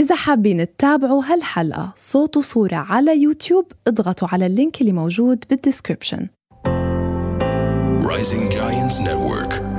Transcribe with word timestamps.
إذا 0.00 0.14
حابين 0.14 0.76
تتابعوا 0.76 1.22
هالحلقة 1.24 1.92
صوت 1.96 2.36
وصورة 2.36 2.74
على 2.74 3.22
يوتيوب 3.22 3.72
اضغطوا 3.86 4.28
على 4.32 4.46
ال 4.46 4.53
link 4.53 4.80
اللي 4.80 4.92
موجود 4.92 5.44
بال 5.50 5.62
description 5.62 6.28
Rising 8.02 8.50
Giants 8.50 8.98
Network. 8.98 9.69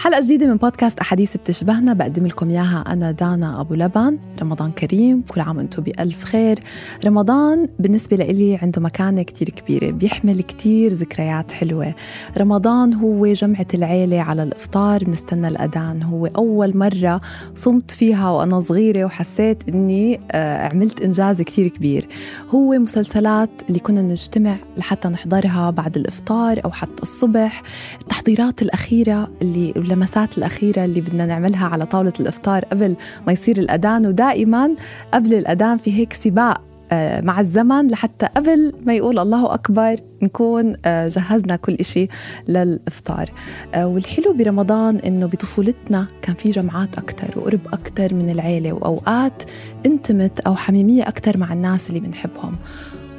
حلقة 0.00 0.20
جديدة 0.20 0.46
من 0.46 0.56
بودكاست 0.56 0.98
أحاديث 0.98 1.36
بتشبهنا 1.36 1.92
بقدم 1.92 2.26
لكم 2.26 2.50
إياها 2.50 2.84
أنا 2.86 3.10
دانا 3.10 3.60
أبو 3.60 3.74
لبن. 3.74 4.18
رمضان 4.42 4.70
كريم 4.70 5.22
كل 5.28 5.40
عام 5.40 5.56
وأنتم 5.56 5.82
بألف 5.82 6.24
خير. 6.24 6.58
رمضان 7.04 7.68
بالنسبة 7.78 8.16
لإلي 8.16 8.56
عنده 8.56 8.80
مكانة 8.80 9.22
كتير 9.22 9.48
كبيرة 9.50 9.90
بيحمل 9.90 10.42
كتير 10.42 10.92
ذكريات 10.92 11.52
حلوة. 11.52 11.94
رمضان 12.38 12.94
هو 12.94 13.26
جمعة 13.26 13.66
العيلة 13.74 14.20
على 14.20 14.42
الإفطار 14.42 15.04
بنستنى 15.04 15.48
الأذان. 15.48 16.02
هو 16.02 16.26
أول 16.26 16.76
مرة 16.76 17.20
صمت 17.54 17.90
فيها 17.90 18.30
وأنا 18.30 18.60
صغيرة 18.60 19.04
وحسيت 19.04 19.68
إني 19.68 20.20
آه، 20.32 20.68
عملت 20.68 21.00
إنجاز 21.00 21.42
كتير 21.42 21.68
كبير. 21.68 22.08
هو 22.48 22.78
مسلسلات 22.78 23.50
اللي 23.68 23.78
كنا 23.78 24.02
نجتمع 24.02 24.56
لحتى 24.76 25.08
نحضرها 25.08 25.70
بعد 25.70 25.96
الإفطار 25.96 26.60
أو 26.64 26.70
حتى 26.70 27.02
الصبح. 27.02 27.62
التحضيرات 28.00 28.62
الأخيرة 28.62 29.30
اللي 29.42 29.72
اللمسات 29.90 30.38
الأخيرة 30.38 30.84
اللي 30.84 31.00
بدنا 31.00 31.26
نعملها 31.26 31.66
على 31.66 31.86
طاولة 31.86 32.12
الإفطار 32.20 32.64
قبل 32.64 32.96
ما 33.26 33.32
يصير 33.32 33.58
الأذان 33.58 34.06
ودائما 34.06 34.70
قبل 35.12 35.34
الأذان 35.34 35.78
في 35.78 35.92
هيك 35.92 36.12
سباق 36.12 36.70
آه، 36.92 37.20
مع 37.20 37.40
الزمن 37.40 37.88
لحتى 37.88 38.26
قبل 38.26 38.72
ما 38.86 38.94
يقول 38.94 39.18
الله 39.18 39.54
أكبر 39.54 39.96
نكون 40.22 40.76
آه، 40.84 41.08
جهزنا 41.08 41.56
كل 41.56 41.74
إشي 41.74 42.08
للإفطار. 42.48 43.32
آه، 43.74 43.86
والحلو 43.86 44.32
برمضان 44.32 44.96
إنه 44.96 45.26
بطفولتنا 45.26 46.06
كان 46.22 46.34
في 46.34 46.50
جمعات 46.50 46.98
أكتر 46.98 47.38
وقرب 47.38 47.60
أكتر 47.72 48.14
من 48.14 48.30
العيلة 48.30 48.72
وأوقات 48.72 49.42
انتمت 49.86 50.40
أو 50.40 50.54
حميمية 50.54 51.08
أكتر 51.08 51.36
مع 51.38 51.52
الناس 51.52 51.88
اللي 51.88 52.00
بنحبهم. 52.00 52.56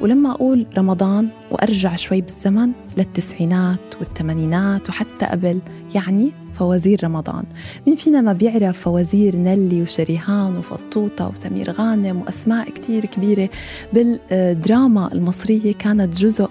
ولما 0.02 0.32
أقول 0.32 0.66
رمضان 0.78 1.28
وأرجع 1.52 1.96
شوي 1.96 2.22
بالزمن 2.22 2.72
للتسعينات 2.98 3.80
والثمانينات 4.00 4.90
وحتى 4.90 5.26
قبل 5.26 5.60
يعني 5.96 6.32
فوازير 6.54 7.04
رمضان. 7.04 7.44
مين 7.88 7.96
فينا 7.96 8.22
ما 8.22 8.34
بيعرف 8.34 8.80
فوازير 8.80 9.36
نلي 9.36 9.82
وشريهان 9.82 10.58
وفطوطة 10.58 11.28
وسمير 11.28 11.72
غانم 11.72 12.22
وأسماء 12.22 12.70
كتير 12.70 13.06
كبيرة؟ 13.06 13.50
بالدراما 13.94 15.14
المصرية 15.14 15.74
كانت 15.74 16.18
جزء 16.18 16.50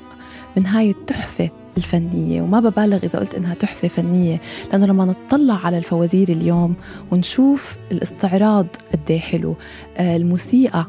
من 0.56 0.66
هاي 0.66 0.90
التحفة 0.90 1.50
الفنية. 1.76 2.42
وما 2.42 2.60
ببالغ 2.60 2.98
إذا 3.04 3.18
قلت 3.18 3.34
إنها 3.34 3.54
تحفة 3.54 3.88
فنية 3.88 4.40
لأنه 4.72 4.86
لما 4.86 5.04
نطلع 5.04 5.66
على 5.66 5.78
الفوازير 5.78 6.28
اليوم 6.28 6.74
ونشوف 7.10 7.76
الاستعراض 7.92 8.66
قد 8.92 9.12
حلو. 9.12 9.54
آه، 9.96 10.16
الموسيقى 10.16 10.86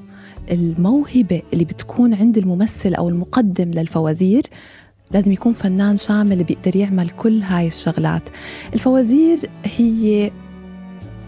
الموهبة 0.52 1.42
اللي 1.54 1.66
بتكون 1.66 2.14
عند 2.14 2.38
الممثل 2.38 2.94
أو 2.94 3.10
المقدم 3.10 3.72
للفوازير 3.72 4.44
لازم 5.12 5.32
يكون 5.32 5.54
فنان 5.54 5.98
شامل 5.98 6.44
بيقدر 6.44 6.76
يعمل 6.76 7.10
كل 7.10 7.42
هاي 7.42 7.68
الشغلات. 7.68 8.30
الفوازير 8.74 9.50
هي 9.64 10.32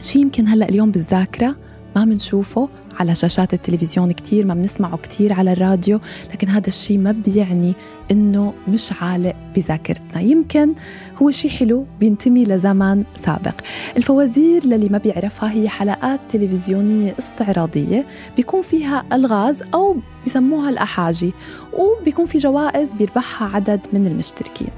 شيء 0.02 0.22
يمكن 0.22 0.48
هلأ 0.48 0.70
اليوم 0.70 0.92
بالذاكرة 0.92 1.56
ما 1.96 2.06
بنشوفه 2.06 2.70
على 3.00 3.16
شاشات 3.16 3.54
التلفزيون 3.54 4.12
كتير 4.12 4.46
ما 4.46 4.54
بنسمعه 4.54 4.98
كتير 4.98 5.34
على 5.34 5.54
الراديو 5.54 6.00
لكن 6.34 6.50
هذا 6.50 6.68
الشيء 6.68 6.98
ما 6.98 7.12
بيعني 7.12 7.74
إنه 8.12 8.54
مش 8.68 8.94
عالق 9.02 9.36
بذاكرتنا. 9.56 10.22
يمكن 10.22 10.74
هو 11.22 11.32
شيء 11.32 11.52
حلو 11.52 11.86
بينتمي 12.00 12.46
لزمن 12.46 13.04
سابق. 13.26 13.56
الفوازير 13.98 14.66
للي 14.66 14.90
ما 14.90 14.98
بيعرفها 14.98 15.52
هي 15.52 15.70
حلقات 15.70 16.20
تلفزيونية 16.30 17.16
استعراضية 17.20 18.06
بيكون 18.36 18.62
فيها 18.62 19.04
ألغاز 19.14 19.64
أو 19.74 19.96
بسموها 20.26 20.70
الأحاجي 20.70 21.34
وبيكون 21.74 22.26
في 22.26 22.38
جوائز 22.38 22.94
بيربحها 22.94 23.56
عدد 23.56 23.80
من 23.94 24.08
المشتركين. 24.08 24.70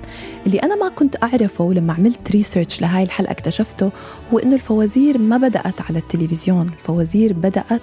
اللي 0.48 0.58
أنا 0.58 0.76
ما 0.76 0.90
كنت 0.90 1.24
أعرفه 1.24 1.74
لما 1.74 1.94
عملت 1.94 2.32
ريسيرش 2.32 2.82
لهاي 2.82 3.04
الحلقة 3.04 3.32
اكتشفته 3.32 3.92
هو 4.34 4.40
إنه 4.40 4.56
الفوازير 4.56 5.18
ما 5.18 5.38
بدأت 5.38 5.82
على 5.90 6.00
التلفزيون. 6.00 6.66
الفوازير 6.66 7.34
بدأت 7.34 7.82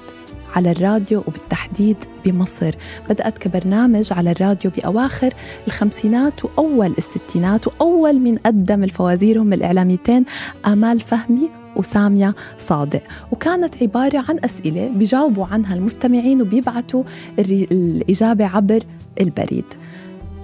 على 0.57 0.71
الراديو 0.71 1.25
وبالتحديد 1.27 1.97
بمصر. 2.25 2.75
بدأت 3.11 3.39
كبرنامج 3.39 4.13
على 4.13 4.31
الراديو 4.31 4.71
بأواخر 4.77 5.35
الخمسينات 5.67 6.45
وأول 6.45 6.95
الستينات 6.99 7.67
وأول 7.67 8.21
من 8.21 8.35
قدم 8.35 8.85
الفوازير 8.85 9.43
هم 9.43 9.53
الإعلاميتين 9.53 10.25
آمال 10.67 11.01
فهمي 11.01 11.51
وسامية 11.77 12.35
صادق. 12.59 13.03
وكانت 13.31 13.83
عبارة 13.83 14.25
عن 14.29 14.39
أسئلة 14.45 14.89
بيجاوبوا 14.89 15.47
عنها 15.47 15.75
المستمعين 15.75 16.43
وبيبعتوا 16.43 17.03
الإجابة 17.39 18.47
عبر 18.47 18.83
البريد. 19.21 19.65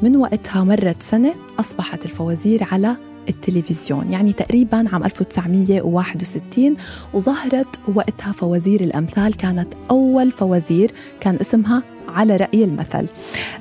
من 0.02 0.16
وقتها 0.16 0.64
مرت 0.64 1.02
سنة 1.02 1.34
أصبحت 1.60 2.04
الفوازير 2.04 2.66
على 2.72 2.96
التلفزيون 3.28 4.12
يعني 4.12 4.32
تقريبا 4.32 4.84
عام 4.92 5.04
1961 5.04 6.76
وظهرت 7.14 7.80
وقتها 7.94 8.32
فوازير 8.32 8.80
الأمثال 8.80 9.36
كانت 9.36 9.68
أول 9.90 10.30
فوازير 10.30 10.92
كان 11.20 11.36
اسمها 11.40 11.82
على 12.08 12.36
رأي 12.36 12.64
المثل. 12.64 13.06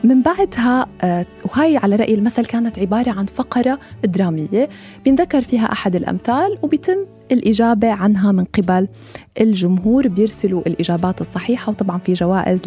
من 0.03 0.22
بعدها 0.22 0.85
آه، 1.01 1.25
وهي 1.45 1.78
على 1.78 1.95
رأي 1.95 2.13
المثل 2.13 2.45
كانت 2.45 2.79
عبارة 2.79 3.11
عن 3.11 3.25
فقرة 3.25 3.79
درامية 4.03 4.69
بينذكر 5.05 5.41
فيها 5.41 5.72
أحد 5.72 5.95
الأمثال 5.95 6.57
وبيتم 6.61 6.97
الإجابة 7.31 7.91
عنها 7.91 8.31
من 8.31 8.44
قبل 8.44 8.88
الجمهور 9.41 10.07
بيرسلوا 10.07 10.61
الإجابات 10.67 11.22
الصحيحة 11.22 11.69
وطبعا 11.69 11.97
في 11.97 12.13
جوائز 12.13 12.61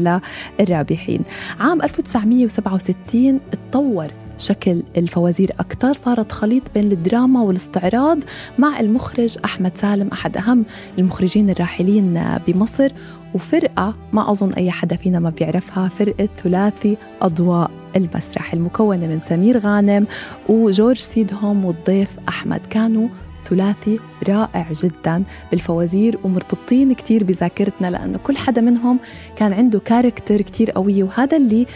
للرابحين. 0.61 1.23
عام 1.61 1.83
1967 1.83 3.41
تطور 3.51 4.09
شكل 4.41 4.83
الفوازير 4.97 5.51
أكثر. 5.61 5.93
صارت 5.93 6.33
خليط 6.33 6.63
بين 6.75 6.93
الدراما 6.93 7.43
والاستعراض 7.43 8.19
مع 8.59 8.81
المخرج 8.81 9.39
أحمد 9.45 9.73
سالم 9.79 10.09
أحد 10.09 10.37
أهم 10.37 10.65
المخرجين 10.99 11.51
الراحلين 11.51 12.23
بمصر 12.47 12.93
وفرقة 13.35 13.95
ما 14.13 14.31
أظن 14.31 14.53
أي 14.53 14.71
حدا 14.71 14.97
فينا 14.97 15.19
ما 15.19 15.31
بيعرفها 15.31 15.89
فرقة 15.89 16.29
ثلاثي 16.45 16.97
أضواء 17.23 17.71
المسرح 17.97 18.53
المكونة 18.53 19.07
من 19.07 19.21
سمير 19.21 19.59
غانم 19.59 20.07
وجورج 20.49 20.97
سيدهم 20.97 21.65
والضيف 21.65 22.09
أحمد. 22.29 22.61
كانوا 22.71 23.09
ثلاثي 23.51 24.01
رائع 24.29 24.67
جدا 24.73 25.23
بالفوازير 25.51 26.19
ومرتبطين 26.25 26.93
كتير 26.93 27.25
بذاكرتنا 27.25 27.91
لأنه 27.91 28.19
كل 28.19 28.37
حدا 28.37 28.61
منهم 28.61 28.99
كان 29.37 29.53
عنده 29.53 29.79
character 29.79 30.43
كتير 30.43 30.71
قوية 30.71 31.05
وهذا 31.05 31.37
اللي 31.37 31.67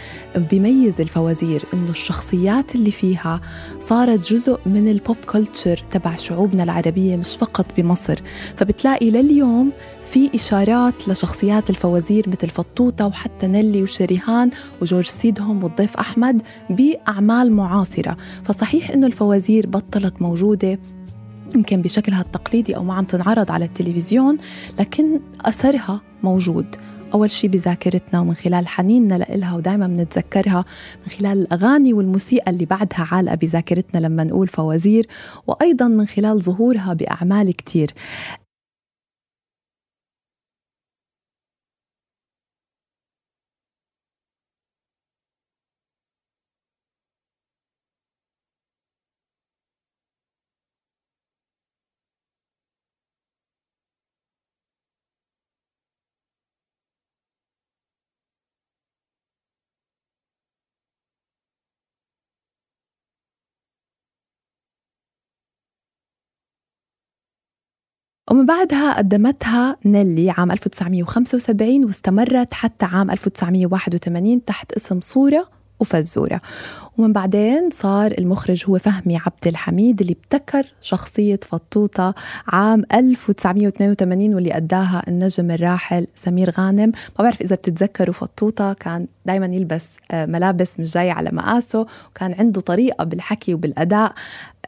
بيميز 0.51 1.01
الفوازير 1.01 1.61
إنه 1.73 1.89
الشخصيات 1.89 2.75
اللي 2.75 2.91
فيها 2.91 3.41
صارت 3.79 4.33
جزء 4.33 4.59
من 4.65 4.87
ال 4.87 4.95
pop 4.95 5.17
culture 5.25 5.83
تبع 5.91 6.15
شعوبنا 6.15 6.63
العربية 6.63 7.15
مش 7.15 7.35
فقط 7.35 7.65
بمصر. 7.77 8.19
فبتلاقي 8.57 9.11
لليوم 9.11 9.71
في 10.11 10.29
إشارات 10.35 10.93
لشخصيات 11.07 11.69
الفوازير 11.69 12.29
مثل 12.29 12.49
فطوطة 12.49 13.07
وحتى 13.07 13.47
نيلي 13.47 13.83
وشريهان 13.83 14.49
وجورج 14.81 15.05
سيدهم 15.05 15.63
والضيف 15.63 15.97
أحمد 15.97 16.41
بأعمال 16.69 17.51
معاصرة. 17.51 18.17
فصحيح 18.43 18.91
إنه 18.91 19.07
الفوازير 19.07 19.67
بطلت 19.67 20.21
موجودة 20.21 20.79
يمكن 21.55 21.81
بشكلها 21.81 22.21
التقليدي 22.21 22.75
أو 22.75 22.83
ما 22.83 22.93
عم 22.93 23.05
تنعرض 23.05 23.51
على 23.51 23.65
التلفزيون 23.65 24.37
لكن 24.79 25.19
أثرها 25.45 26.01
موجود. 26.23 26.75
أول 27.13 27.31
شيء 27.31 27.49
بذاكرتنا 27.49 28.19
ومن 28.19 28.33
خلال 28.33 28.67
حنيننا 28.67 29.15
لإلها 29.15 29.55
ودائما 29.55 29.87
بنتذكرها 29.87 30.65
من 31.05 31.11
خلال 31.11 31.41
الأغاني 31.41 31.93
والموسيقى 31.93 32.51
اللي 32.51 32.65
بعدها 32.65 33.07
عالقة 33.11 33.35
بذاكرتنا 33.35 33.99
لما 33.99 34.23
نقول 34.23 34.47
فوازير 34.47 35.07
وأيضا 35.47 35.87
من 35.87 36.05
خلال 36.05 36.41
ظهورها 36.41 36.93
بأعمال 36.93 37.55
كتير. 37.55 37.91
ومن 68.35 68.45
بعدها 68.45 68.97
قدمتها 68.97 69.77
نيلي 69.85 70.29
عام 70.29 70.51
1975 70.51 71.85
واستمرت 71.85 72.53
حتى 72.53 72.85
عام 72.85 73.11
1981 73.11 74.45
تحت 74.45 74.71
اسم 74.71 75.01
صورة 75.01 75.47
وفزورة. 75.79 76.41
ومن 76.97 77.13
بعدين 77.13 77.69
صار 77.71 78.11
المخرج 78.17 78.65
هو 78.69 78.79
فهمي 78.79 79.17
عبد 79.17 79.47
الحميد 79.47 80.01
اللي 80.01 80.13
ابتكر 80.13 80.65
شخصية 80.81 81.39
فطوطة 81.49 82.15
عام 82.47 82.83
1982 82.93 84.35
واللي 84.35 84.57
أداها 84.57 85.03
النجم 85.07 85.51
الراحل 85.51 86.07
سمير 86.15 86.49
غانم. 86.49 86.91
ما 87.19 87.23
بعرف 87.23 87.41
إذا 87.41 87.55
بتتذكروا 87.55 88.13
فطوطة 88.13 88.73
كان 88.73 89.07
دايما 89.25 89.45
يلبس 89.45 89.97
آه، 90.11 90.25
ملابس 90.25 90.79
مش 90.79 90.93
جاية 90.93 91.11
على 91.11 91.29
مقاسه 91.33 91.85
وكان 92.11 92.35
عنده 92.39 92.61
طريقة 92.61 93.03
بالحكي 93.03 93.53
وبالأداء 93.53 94.13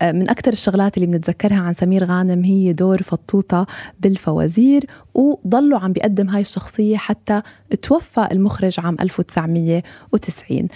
من 0.03 0.29
أكثر 0.29 0.53
الشغلات 0.53 0.97
اللي 0.97 1.07
بنتذكرها 1.07 1.57
عن 1.57 1.73
سمير 1.73 2.03
غانم 2.03 2.43
هي 2.43 2.73
دور 2.73 3.03
فطوطة 3.03 3.65
بالفوازير 3.99 4.85
وضلوا 5.13 5.79
عم 5.79 5.93
بيقدم 5.93 6.29
هاي 6.29 6.41
الشخصية 6.41 6.97
حتى 6.97 7.41
توفى 7.81 8.27
المخرج 8.31 8.79
عام 8.79 8.97
1990 9.01 10.67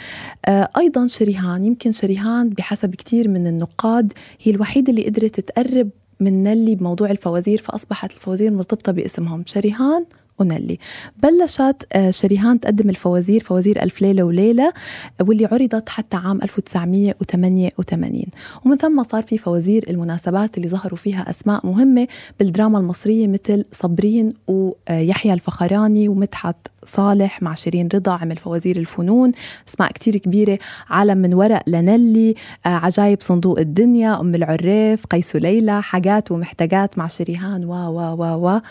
آه، 0.45 0.69
أيضا 0.77 1.07
شريهان 1.07 1.63
يمكن 1.63 1.91
شريهان 1.91 2.49
بحسب 2.49 2.95
كتير 2.95 3.27
من 3.27 3.47
النقاد 3.47 4.13
هي 4.41 4.51
الوحيدة 4.51 4.89
اللي 4.89 5.05
قدرت 5.05 5.39
تقرب 5.39 5.89
من 6.19 6.43
نلي 6.43 6.75
بموضوع 6.75 7.11
الفوازير 7.11 7.61
فأصبحت 7.61 8.11
الفوازير 8.11 8.51
مرتبطة 8.51 8.91
باسمهم. 8.91 9.43
شريهان؟ 9.45 10.05
ونلي 10.41 10.77
بلشت 11.23 11.87
آه، 11.93 12.11
شريهان 12.11 12.59
تقدم 12.59 12.89
الفوازير 12.89 13.43
فوازير 13.43 13.83
ألف 13.83 14.01
ليلة 14.01 14.23
وليلة 14.23 14.73
واللي 15.21 15.45
عرضت 15.45 15.89
حتى 15.89 16.17
عام 16.17 16.39
1988 16.43 18.25
ومن 18.65 18.77
ثم 18.77 19.03
صار 19.03 19.23
في 19.23 19.37
فوازير 19.37 19.85
المناسبات 19.89 20.57
اللي 20.57 20.69
ظهروا 20.69 20.97
فيها 20.97 21.29
أسماء 21.29 21.67
مهمة 21.67 22.07
بالدراما 22.39 22.79
المصرية 22.79 23.27
مثل 23.27 23.65
صبرين 23.71 24.33
ويحيى 24.47 25.33
الفخراني 25.33 26.07
ومدحت 26.07 26.55
صالح 26.85 27.41
مع 27.41 27.53
شيرين 27.53 27.89
رضا 27.93 28.11
عمل 28.11 28.37
فوازير 28.37 28.77
الفنون 28.77 29.31
أسماء 29.69 29.91
كتير 29.91 30.17
كبيرة. 30.17 30.59
عالم 30.89 31.17
من 31.17 31.33
ورق 31.33 31.63
لنلي 31.67 32.35
آه، 32.65 32.69
عجايب 32.69 33.21
صندوق 33.21 33.59
الدنيا 33.59 34.19
أم 34.19 34.35
العريف 34.35 35.05
قيس 35.05 35.35
ليلى 35.35 35.81
حاجات 35.81 36.31
ومحتاجات 36.31 36.97
مع 36.97 37.07
شريهان. 37.07 37.65
و 37.65 37.73
و 37.73 38.15
و 38.15 38.47
و 38.47 38.61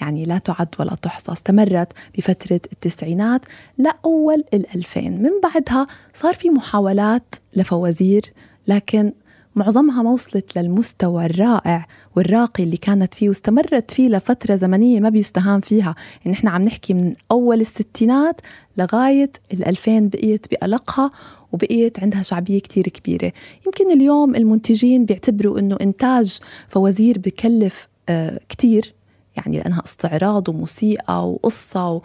يعني 0.00 0.24
لا 0.24 0.38
تعد 0.38 0.68
ولا 0.78 0.94
تحصى. 0.94 1.32
استمرت 1.32 1.88
بفترة 2.18 2.60
التسعينات 2.72 3.40
لأول 3.78 4.44
الألفين. 4.54 5.22
من 5.22 5.30
بعدها 5.42 5.86
صار 6.14 6.34
في 6.34 6.50
محاولات 6.50 7.34
لفوازير 7.56 8.32
لكن 8.68 9.12
معظمها 9.56 10.02
ما 10.02 10.10
وصلت 10.10 10.58
للمستوى 10.58 11.26
الرائع 11.26 11.86
والراقي 12.16 12.64
اللي 12.64 12.76
كانت 12.76 13.14
فيه 13.14 13.28
واستمرت 13.28 13.90
فيه 13.90 14.08
لفترة 14.08 14.54
زمنية 14.54 15.00
ما 15.00 15.08
بيستهان 15.08 15.60
فيها. 15.60 15.94
يعني 16.24 16.36
إحنا 16.36 16.50
عم 16.50 16.62
نحكي 16.62 16.94
من 16.94 17.12
أول 17.30 17.60
الستينات 17.60 18.40
لغاية 18.76 19.30
الألفين 19.52 20.08
بقيت 20.08 20.46
بألقها 20.50 21.10
وبقيت 21.52 22.00
عندها 22.00 22.22
شعبية 22.22 22.58
كتير 22.58 22.88
كبيرة. 22.88 23.32
يمكن 23.66 23.90
اليوم 23.90 24.34
المنتجين 24.34 25.04
بيعتبروا 25.04 25.58
أنه 25.58 25.76
إنتاج 25.80 26.38
فوازير 26.68 27.18
بكلف 27.18 27.88
آه 28.08 28.40
كتير. 28.48 28.94
يعني 29.36 29.58
لأنها 29.58 29.82
استعراض 29.84 30.48
وموسيقى 30.48 31.30
وقصة 31.30 31.90
و... 31.90 32.02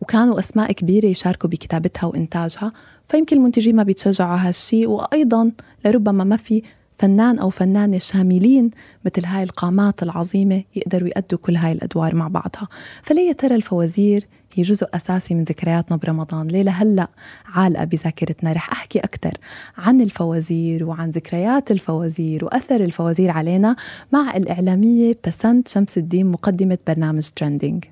وكانوا 0.00 0.38
أسماء 0.38 0.72
كبيرة 0.72 1.06
يشاركوا 1.06 1.50
بكتابتها 1.50 2.06
وإنتاجها 2.06 2.72
فيمكن 3.08 3.36
المنتجين 3.36 3.76
ما 3.76 3.82
بيتشجعوا 3.82 4.30
على 4.30 4.48
هالشيء 4.48 4.88
وأيضا 4.88 5.52
لربما 5.84 6.24
ما 6.24 6.36
في 6.36 6.62
فنان 6.98 7.38
أو 7.38 7.50
فنانة 7.50 7.98
شاملين 7.98 8.70
مثل 9.04 9.26
هاي 9.26 9.42
القامات 9.42 10.02
العظيمة 10.02 10.64
يقدروا 10.76 11.08
يأدوا 11.08 11.38
كل 11.38 11.56
هاي 11.56 11.72
الأدوار 11.72 12.14
مع 12.14 12.28
بعضها. 12.28 12.68
فليه 13.02 13.32
ترى 13.32 13.54
الفوازير 13.54 14.26
هي 14.54 14.62
جزء 14.62 14.86
أساسي 14.94 15.34
من 15.34 15.44
ذكرياتنا 15.44 15.96
برمضان. 15.96 16.48
ليه 16.48 16.62
لهلأ 16.62 17.08
عالقة 17.46 17.84
بذاكرتنا. 17.84 18.52
رح 18.52 18.72
أحكي 18.72 18.98
أكثر 18.98 19.32
عن 19.78 20.00
الفوازير 20.00 20.84
وعن 20.84 21.10
ذكريات 21.10 21.70
الفوازير 21.70 22.44
وأثر 22.44 22.80
الفوازير 22.80 23.30
علينا 23.30 23.76
مع 24.12 24.36
الإعلامية 24.36 25.18
بسنت 25.26 25.68
شمس 25.68 25.98
الدين 25.98 26.26
مقدمة 26.26 26.78
برنامج 26.86 27.28
ترندينج 27.36 27.84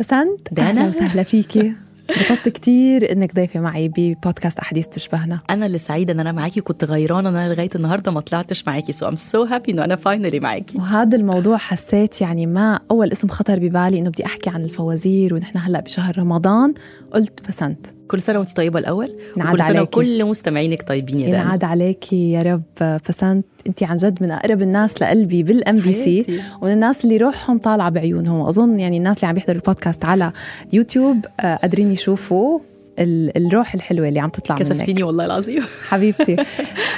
بسنت؟ 0.00 0.58
أهلا 0.58 0.88
وسهلا 0.88 1.22
فيكي. 1.22 1.72
انبسطت 2.10 2.48
كتير 2.48 3.12
إنك 3.12 3.34
ضيفه 3.34 3.60
معي 3.60 3.88
ببودكاست 3.88 4.58
أحاديث 4.58 4.86
تشبهنا. 4.86 5.40
أنا 5.50 5.66
اللي 5.66 5.78
سعيدة 5.78 6.12
إن 6.12 6.20
أنا 6.20 6.32
معاكي 6.32 6.60
كنت 6.60 6.84
غيرانة 6.84 7.28
إن 7.28 7.36
أنا 7.36 7.54
لغاية 7.54 7.68
النهارده 7.74 8.12
ما 8.12 8.20
طلعتش 8.20 8.64
معاكي. 8.66 8.92
so 8.92 9.08
I'm 9.08 9.16
so 9.16 9.44
happy 9.44 9.72
إنه 9.72 9.84
أنا 9.84 9.96
finally 9.96 10.40
معاكي. 10.40 10.78
وهذا 10.78 11.16
الموضوع 11.16 11.56
حسيت 11.56 12.20
يعني 12.20 12.46
ما 12.46 12.80
أول 12.90 13.12
اسم 13.12 13.28
خطر 13.28 13.58
ببالي 13.58 13.98
إنه 13.98 14.10
بدي 14.10 14.26
أحكي 14.26 14.50
عن 14.50 14.64
الفوازير 14.64 15.34
ونحن 15.34 15.58
هلأ 15.58 15.80
بشهر 15.80 16.18
رمضان 16.18 16.74
قلت 17.12 17.48
بسنت. 17.48 17.86
كل 18.08 18.20
سنة 18.20 18.38
وانت 18.38 18.56
طيبة 18.56 18.78
الأول 18.78 19.16
كل 19.34 19.64
سنة 19.64 19.82
وكل 19.82 20.24
مستمعينك 20.24 20.88
طيبين 20.88 21.20
يا 21.20 21.28
ينعاد 21.28 21.64
عليكي 21.64 22.32
يا 22.32 22.42
رب 22.42 22.98
بسنت. 23.08 23.46
انت 23.66 23.82
عن 23.82 23.96
جد 23.96 24.22
من 24.22 24.30
أقرب 24.30 24.62
الناس 24.62 25.02
لقلبي 25.02 25.42
بالام 25.42 25.78
بي 25.78 25.92
سي 25.92 26.40
ومن 26.62 26.72
الناس 26.72 27.04
اللي 27.04 27.16
روحهم 27.16 27.58
طالعة 27.58 27.90
بعيونهم. 27.90 28.40
واظن 28.40 28.80
يعني 28.80 28.96
الناس 28.96 29.16
اللي 29.16 29.28
عم 29.28 29.36
يحضروا 29.36 29.60
البودكاست 29.60 30.04
على 30.04 30.32
يوتيوب 30.72 31.24
آه، 31.40 31.56
قادرين 31.56 31.92
يشوفوا 31.92 32.58
الروح 32.98 33.74
الحلوة 33.74 34.08
اللي 34.08 34.20
عم 34.20 34.30
تطلع 34.30 34.56
كسفتيني 34.56 35.00
منك. 35.00 35.06
والله 35.06 35.24
العظيم. 35.24 35.62
حبيبتي. 35.90 36.36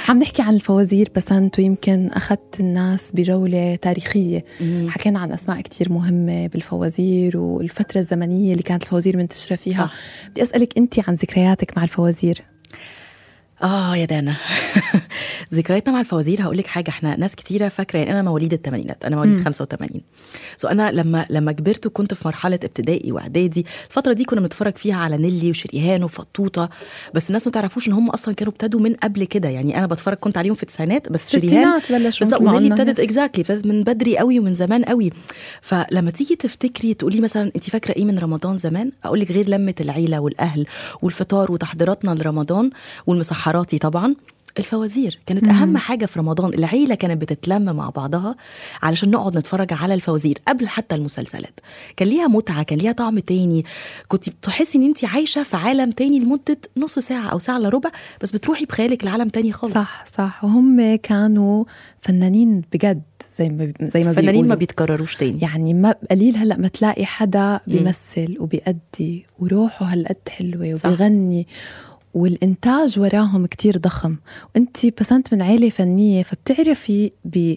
عم 0.07 0.17
نحكي 0.19 0.41
عن 0.41 0.53
الفوازير 0.55 1.09
بس 1.15 1.31
أنت 1.31 1.59
ويمكن 1.59 2.09
أخذت 2.13 2.59
الناس 2.59 3.11
بجولة 3.13 3.75
تاريخية. 3.75 4.45
حكينا 4.87 5.19
عن 5.19 5.31
أسماء 5.31 5.61
كتير 5.61 5.91
مهمة 5.91 6.47
بالفوازير 6.47 7.37
والفترة 7.37 7.99
الزمنية 7.99 8.51
اللي 8.51 8.63
كانت 8.63 8.83
الفوازير 8.83 9.17
منتشرة 9.17 9.55
فيها. 9.55 9.85
صح. 9.85 9.93
بدي 10.29 10.41
أسألك 10.41 10.77
أنت 10.77 11.09
عن 11.09 11.13
ذكرياتك 11.13 11.77
مع 11.77 11.83
الفوازير. 11.83 12.41
آه 13.63 13.95
يا 13.95 14.05
دانا. 14.05 14.35
ذكرياتنا 15.53 15.93
مع 15.93 15.99
الفوازير 15.99 16.43
هقول 16.43 16.57
لك 16.57 16.67
حاجة. 16.67 16.89
إحنا 16.89 17.19
ناس 17.19 17.35
كتيرة 17.35 17.67
فاكرة 17.67 17.99
يعني 17.99 18.11
أنا 18.11 18.21
مواليد 18.21 18.53
الثمانينات 18.53 19.05
أنا 19.05 19.15
مواليد 19.15 19.43
85 19.43 20.01
so 20.57 20.67
أنا 20.67 20.91
لما 20.91 21.25
لما 21.29 21.51
كبرت 21.51 21.85
وكنت 21.85 22.13
في 22.13 22.27
مرحلة 22.27 22.59
ابتدائي 22.63 23.11
وإعدادي 23.11 23.65
الفترة 23.89 24.13
دي 24.13 24.23
كنا 24.25 24.41
بنتفرج 24.41 24.77
فيها 24.77 24.95
على 24.95 25.17
نيلي 25.17 25.49
وشريهان 25.49 26.03
وفطوطة 26.03 26.69
بس 27.13 27.27
الناس 27.27 27.47
ما 27.47 27.53
تعرفوش 27.53 27.87
إن 27.87 27.93
هم 27.93 28.09
أصلا 28.09 28.33
كانوا 28.33 28.53
ابتدوا 28.53 28.79
من 28.79 28.93
قبل 28.93 29.23
كده. 29.23 29.49
يعني 29.49 29.77
أنا 29.77 29.87
بتفرج 29.87 30.17
كنت 30.17 30.37
عليهم 30.37 30.53
في 30.53 30.63
التسعينات 30.63 31.09
بس 31.11 31.31
شريهان 31.31 31.81
بس 32.21 32.33
ونيلي 32.33 32.73
ابتدت 32.73 32.99
exactly 32.99 33.41
ابتدت 33.41 33.65
من 33.67 33.83
بدري 33.83 34.17
قوي 34.17 34.39
ومن 34.39 34.53
زمان 34.53 34.83
قوي. 34.83 35.09
فلما 35.61 36.11
تيجي 36.11 36.35
تفتكري 36.35 36.93
تقولي 36.93 37.21
مثلا 37.21 37.51
انت 37.55 37.69
فاكرة 37.69 37.95
إيه 37.95 38.05
من 38.05 38.19
رمضان 38.19 38.57
زمان؟ 38.57 38.91
أقول 39.03 39.19
لك 39.19 39.31
غير 39.31 39.49
لمة 39.49 39.75
العيلة 39.81 40.19
والأهل 40.19 40.65
والفطار 41.01 41.51
وتحضيراتنا 41.51 42.11
لرمضان 42.11 42.69
والمسحراتي 43.49 43.77
طبعا. 43.77 44.15
الفوازير 44.59 45.19
كانت 45.25 45.43
مم. 45.43 45.49
أهم 45.49 45.77
حاجة 45.77 46.05
في 46.05 46.19
رمضان. 46.19 46.53
العيلة 46.53 46.95
كانت 46.95 47.21
بتتلم 47.21 47.75
مع 47.75 47.89
بعضها 47.89 48.35
علشان 48.83 49.11
نقعد 49.11 49.37
نتفرج 49.37 49.73
على 49.73 49.93
الفوازير 49.93 50.37
قبل 50.47 50.67
حتى 50.67 50.95
المسلسلات. 50.95 51.59
كان 51.97 52.07
ليها 52.07 52.27
متعة 52.27 52.63
كان 52.63 52.79
ليها 52.79 52.91
طعم 52.91 53.19
تاني. 53.19 53.65
كنت 54.07 54.29
بتحسي 54.29 54.77
إن 54.77 54.83
انت 54.83 55.05
عايشة 55.05 55.43
في 55.43 55.57
عالم 55.57 55.91
تاني 55.91 56.19
لمدة 56.19 56.57
نص 56.77 56.99
ساعة 56.99 57.27
أو 57.29 57.39
ساعة 57.39 57.57
إلا 57.57 57.69
ربع 57.69 57.89
بس 58.21 58.31
بتروحي 58.31 58.65
بخيالك 58.65 59.03
لعالم 59.05 59.29
تاني 59.29 59.51
خالص. 59.51 59.73
صح 59.73 60.05
صح. 60.05 60.43
وهم 60.43 60.95
كانوا 60.95 61.65
فنانين 62.01 62.61
بجد 62.73 63.01
زي 63.39 63.49
ما 63.49 63.73
زي 63.81 64.03
ما 64.03 64.13
فنانين 64.13 64.47
ما 64.47 64.55
بيتكرروش 64.55 65.15
تاني. 65.15 65.41
يعني 65.41 65.73
ما 65.73 65.95
قليل 66.11 66.37
هلأ 66.37 66.57
ما 66.57 66.67
تلاقي 66.67 67.05
حدا 67.05 67.59
بيمثل 67.67 68.37
وبيأدي 68.39 69.25
وروحه 69.39 69.85
هالقد 69.85 70.29
حلوة 70.29 70.79
وبيغني. 70.85 71.47
صح. 71.49 71.88
والإنتاج 72.13 72.99
وراهم 72.99 73.45
كتير 73.45 73.77
ضخم. 73.77 74.15
وأنت 74.55 74.99
بسنت 75.01 75.33
من 75.33 75.41
عيلة 75.41 75.69
فنية 75.69 76.23
فبتعرفي 76.23 77.11
ب 77.25 77.55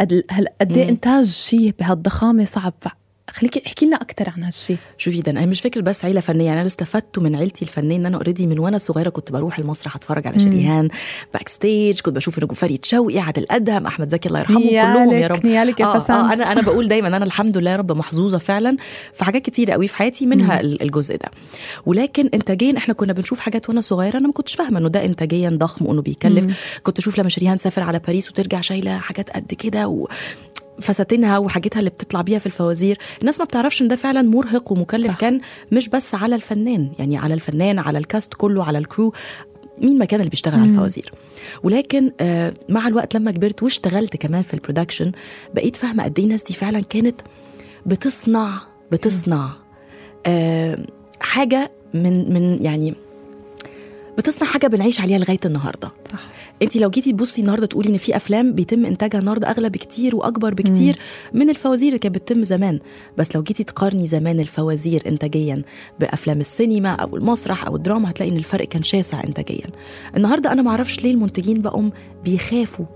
قد 0.00 0.76
إيه 0.76 0.88
إنتاج 0.88 1.26
شيء 1.26 1.74
بهالضخامة 1.78 2.44
صعب؟ 2.44 2.74
خليكي 3.30 3.62
احكي 3.66 3.86
لنا 3.86 3.96
أكثر 3.96 4.32
عن 4.36 4.42
هالشيء 4.42 4.76
شوفي 4.98 5.20
ده 5.20 5.32
أنا 5.32 5.46
مش 5.46 5.60
فكره 5.60 5.80
بس 5.80 6.04
عيلة 6.04 6.20
فنية. 6.20 6.44
يعني 6.46 6.58
أنا 6.60 6.66
استفدت 6.66 7.18
من 7.18 7.36
عيلتي 7.36 7.62
الفنية 7.64 7.96
إن 7.96 8.06
أنا 8.06 8.16
اوريدي 8.16 8.46
من 8.46 8.58
وأنا 8.58 8.78
صغيرة 8.78 9.08
كنت 9.10 9.32
بروح 9.32 9.58
المسرح 9.58 9.96
أتفرج 9.96 10.26
على 10.26 10.38
شريهان 10.38 10.88
backstage 11.34 12.00
كنت 12.00 12.16
بشوف 12.16 12.38
نجوم 12.38 12.54
فريد 12.54 12.84
شوقي 12.84 13.18
عادل 13.18 13.46
أدهم 13.50 13.86
أحمد 13.86 14.08
زكي 14.08 14.28
الله 14.28 14.38
يرحمهم 14.38 14.60
كلهم 14.60 15.12
يا 15.12 15.26
رب. 15.26 15.44
يا 15.80 15.84
آه, 15.84 15.96
آه 16.30 16.32
أنا 16.32 16.52
أنا 16.52 16.62
بقول 16.62 16.88
دايما 16.88 17.08
أنا 17.08 17.24
الحمد 17.24 17.58
لله 17.58 17.70
يا 17.70 17.76
رب 17.76 17.92
محظوظة 17.92 18.38
فعلا 18.38 18.76
في 19.14 19.24
حاجات 19.24 19.42
كتير 19.42 19.70
قوي 19.72 19.88
في 19.88 19.96
حياتي 19.96 20.26
منها 20.26 20.62
مم. 20.62 20.76
الجزء 20.80 21.16
ده. 21.16 21.30
ولكن 21.86 22.30
انتاجيا 22.34 22.76
إحنا 22.76 22.94
كنا 22.94 23.12
بنشوف 23.12 23.40
حاجات 23.40 23.68
وأنا 23.68 23.80
صغيرة 23.80 24.18
أنا 24.18 24.26
ما 24.26 24.32
كنتش 24.32 24.54
فاهمة 24.54 24.78
إنه 24.78 24.88
ده 24.88 25.04
انتاجيا 25.04 25.50
ضخم 25.50 25.86
وإنه 25.86 26.02
بيكلف. 26.02 26.44
مم. 26.44 26.54
كنت 26.82 26.98
أشوف 26.98 27.18
لما 27.18 27.28
شريهان 27.28 27.58
تسافر 27.58 27.82
على 27.82 27.98
باريس 27.98 28.30
وترجع 28.30 28.60
شايلة 28.60 28.98
حاجات 28.98 29.30
قد 29.30 29.54
كده 29.54 29.88
و... 29.88 30.08
فساتينها 30.80 31.38
وحاجتها 31.38 31.78
اللي 31.78 31.90
بتطلع 31.90 32.20
بيها 32.20 32.38
في 32.38 32.46
الفوازير. 32.46 32.98
الناس 33.20 33.38
ما 33.38 33.44
بتعرفش 33.44 33.82
إن 33.82 33.88
ده 33.88 33.96
فعلا 33.96 34.22
مرهق 34.22 34.72
ومكلف 34.72 35.10
صح. 35.12 35.18
كان 35.18 35.40
مش 35.72 35.88
بس 35.88 36.14
على 36.14 36.34
الفنان 36.34 36.90
يعني 36.98 37.18
على 37.18 37.34
الفنان 37.34 37.78
على 37.78 37.98
ال 37.98 38.05
cast 38.05 38.34
كله 38.34 38.64
على 38.64 38.78
ال 38.78 38.84
crew. 38.84 39.12
مين 39.78 39.98
ما 39.98 40.04
كان 40.04 40.20
اللي 40.20 40.30
بيشتغل 40.30 40.60
على 40.60 40.70
الفوازير؟ 40.70 41.12
ولكن 41.62 42.12
آه 42.20 42.54
مع 42.68 42.88
الوقت 42.88 43.14
لما 43.14 43.30
كبرت 43.30 43.62
واشتغلت 43.62 44.16
كمان 44.16 44.42
في 44.42 44.54
ال 44.54 44.59
production 44.59 45.12
بقيت 45.54 45.76
فاهمة 45.76 46.04
قد 46.04 46.18
إيه 46.18 46.24
الناس 46.24 46.42
دي 46.42 46.54
فعلا 46.54 46.80
كانت 46.80 47.20
بتصنع 47.86 48.60
بتصنع 48.92 49.50
آه 50.26 50.78
حاجة 51.20 51.70
من 51.94 52.32
من 52.34 52.62
يعني 52.64 52.94
بتصنع 54.20 54.48
حاجة 54.48 54.66
بنعيش 54.66 55.00
عليها 55.00 55.18
لغاية 55.18 55.38
النهارده. 55.44 55.92
صح. 56.12 56.20
انت 56.62 56.76
لو 56.76 56.90
جيتي 56.90 57.12
تبصي 57.12 57.40
النهارده 57.40 57.66
تقولي 57.66 57.88
إن 57.88 57.96
في 57.96 58.16
أفلام 58.16 58.52
بيتم 58.52 58.86
إنتاجها 58.86 59.18
النهارده 59.18 59.50
أغلى 59.50 59.68
بكتير 59.68 60.16
وأكبر 60.16 60.54
بكتير 60.54 60.98
مم. 61.32 61.40
من 61.40 61.50
الفوازير 61.50 61.88
اللي 61.88 61.98
كانت 61.98 62.14
بتتم 62.14 62.44
زمان. 62.44 62.78
بس 63.18 63.36
لو 63.36 63.42
جيتي 63.42 63.64
تقارني 63.64 64.06
زمان 64.06 64.40
الفوازير 64.40 65.02
انتاجيا 65.06 65.62
بأفلام 66.00 66.40
السينما 66.40 66.88
أو 66.88 67.16
المسرح 67.16 67.66
أو 67.66 67.76
الدراما 67.76 68.10
هتلاقي 68.10 68.32
إن 68.32 68.36
الفرق 68.36 68.68
كان 68.68 68.82
شاسع 68.82 69.24
انتاجيا. 69.24 69.66
النهارده 70.16 70.52
أنا 70.52 70.62
معرفش 70.62 71.00
ليه 71.00 71.10
المنتجين 71.12 71.62
بقوا 71.62 71.90
بيخافوا. 72.24 72.86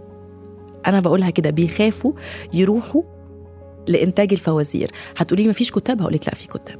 أنا 0.86 1.00
بقولها 1.00 1.30
كده 1.30 1.50
بيخافوا 1.50 2.12
يروحوا 2.52 3.02
لإنتاج 3.88 4.32
الفوازير. 4.32 4.90
هتقولي 5.16 5.46
ما 5.46 5.52
فيش 5.52 5.70
كتاب؟ 5.70 6.00
هقول 6.00 6.14
لك 6.14 6.28
لا 6.28 6.34
في 6.34 6.46
كتاب. 6.46 6.78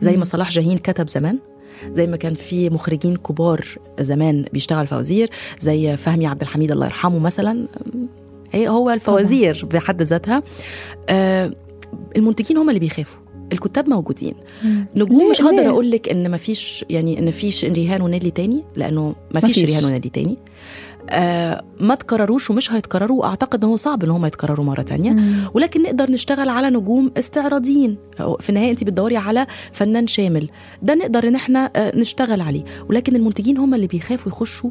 زي 0.00 0.16
ما 0.16 0.24
صلاح 0.24 0.50
جاهين 0.50 0.78
كتب 0.78 1.08
زمان 1.08 1.38
زي 1.92 2.06
ما 2.06 2.16
كان 2.16 2.34
في 2.34 2.70
مخرجين 2.70 3.16
كبار 3.16 3.66
زمان 4.00 4.44
بيشتغل 4.52 4.86
فوازير 4.86 5.30
زي 5.60 5.96
فهمي 5.96 6.26
عبد 6.26 6.42
الحميد 6.42 6.70
الله 6.70 6.86
يرحمه 6.86 7.18
مثلا. 7.18 7.66
هي 8.52 8.68
هو 8.68 8.90
الفوازير. 8.90 9.66
بحد 9.72 10.02
ذاتها. 10.02 10.42
آه 11.08 11.52
المنتجين 12.16 12.56
هم 12.56 12.68
اللي 12.68 12.80
بيخافوا. 12.80 13.22
الكتاب 13.52 13.88
موجودين. 13.88 14.34
نجوم 14.96 15.30
مش 15.30 15.42
هقدر 15.42 15.68
أقول 15.68 15.90
لك 15.90 16.08
إن 16.08 16.30
ما 16.30 16.36
فيش 16.36 16.84
يعني 16.90 17.18
إن 17.18 17.30
في 17.30 17.64
شريهان 17.64 18.02
ونيلي 18.02 18.30
تاني 18.30 18.62
لأنه 18.76 19.14
ما 19.34 19.40
فيش 19.40 19.58
شريهان 19.58 19.84
ونيلي 19.84 20.08
تاني. 20.08 20.38
ما 21.80 21.94
تكرروش 21.94 22.50
ومش 22.50 22.72
هيتكرروا 22.72 23.26
اعتقد 23.26 23.64
ان 23.64 23.70
هو 23.70 23.76
صعب 23.76 24.04
إن 24.04 24.10
هم 24.10 24.26
يتكرروا 24.26 24.64
مرة 24.64 24.82
تانية. 24.82 25.10
مم. 25.10 25.34
ولكن 25.54 25.82
نقدر 25.82 26.10
نشتغل 26.10 26.48
على 26.48 26.70
نجوم 26.70 27.10
استعراضيين. 27.18 27.96
في 28.40 28.50
النهاية 28.50 28.70
انت 28.70 28.84
بتدوري 28.84 29.16
على 29.16 29.46
فنان 29.72 30.06
شامل. 30.06 30.48
ده 30.82 30.94
نقدر 30.94 31.28
إن 31.28 31.34
إحنا 31.34 31.70
آه 31.76 31.96
نشتغل 31.96 32.40
عليه. 32.40 32.64
ولكن 32.90 33.16
المنتجين 33.16 33.58
هم 33.58 33.74
اللي 33.74 33.86
بيخافوا 33.86 34.32
يخشوا 34.32 34.70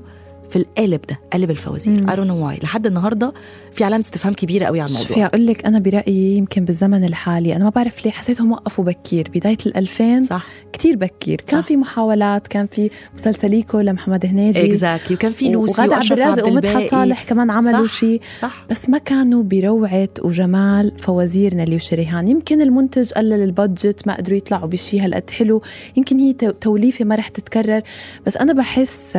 في 0.51 0.55
القالب 0.55 1.01
ده 1.10 1.20
قالب 1.34 1.51
الفوازير. 1.51 2.10
I 2.10 2.15
don't 2.15 2.32
know 2.32 2.48
why 2.48 2.60
لحد 2.63 2.88
النهارده 2.88 3.34
في 3.72 3.84
علامه 3.84 4.03
استفهام 4.03 4.34
كبيرة 4.34 4.65
قوي 4.65 4.81
على 4.81 4.89
الموضوع. 4.89 5.08
شوفي 5.08 5.25
أقول 5.25 5.48
لك 5.48 5.65
أنا 5.65 5.79
برأيي 5.79 6.38
يمكن 6.38 6.65
بالزمن 6.65 7.03
الحالي 7.03 7.55
أنا 7.55 7.63
ما 7.63 7.70
بعرف 7.70 8.05
ليه 8.05 8.12
حسيتهم 8.12 8.51
وقفوا 8.51 8.86
بكير. 8.86 9.31
بداية 9.36 9.58
ال2000 9.58 10.27
صح. 10.29 10.46
كثير 10.74 10.96
بكير. 10.96 11.41
كان 11.48 11.62
صح. 11.62 11.67
في 11.67 11.77
محاولات 11.77 12.48
كان 12.48 12.67
في 12.67 12.89
مسلسليكو 13.13 13.79
لمحمد 13.79 14.25
هنيدي. 14.25 14.65
exactly 14.65 15.15
وكان 15.15 15.31
في 15.31 15.50
لوسي 15.50 15.81
وغادة 15.81 15.96
عبد 15.96 16.12
الرازق 16.12 16.48
ومدحت 16.48 16.91
صالح 16.91 17.24
كمان 17.24 17.50
عملوا 17.50 17.88
شيء. 17.88 18.22
صح. 18.39 18.65
بس 18.70 18.89
ما 18.89 18.98
كانوا 18.98 19.43
بروعة 19.43 20.10
وجمال 20.22 20.91
فوازير 20.98 21.55
نيلي 21.55 21.75
وشريهان. 21.75 22.27
يمكن 22.27 22.62
المنتج 22.62 23.12
قلل 23.12 23.43
ال 23.44 23.53
budget 23.53 24.08
ما 24.08 24.17
قدروا 24.17 24.38
يطلعوا 24.38 24.67
بشيء 24.67 25.05
هالقد 25.05 25.29
حلو. 25.29 25.62
يمكن 25.98 26.20
هي 26.20 26.34
توليفة 26.34 27.05
ما 27.05 27.15
رح 27.15 27.27
تتكرر. 27.27 27.81
بس 28.25 28.38
أنا 28.38 28.53
بحس 28.53 29.17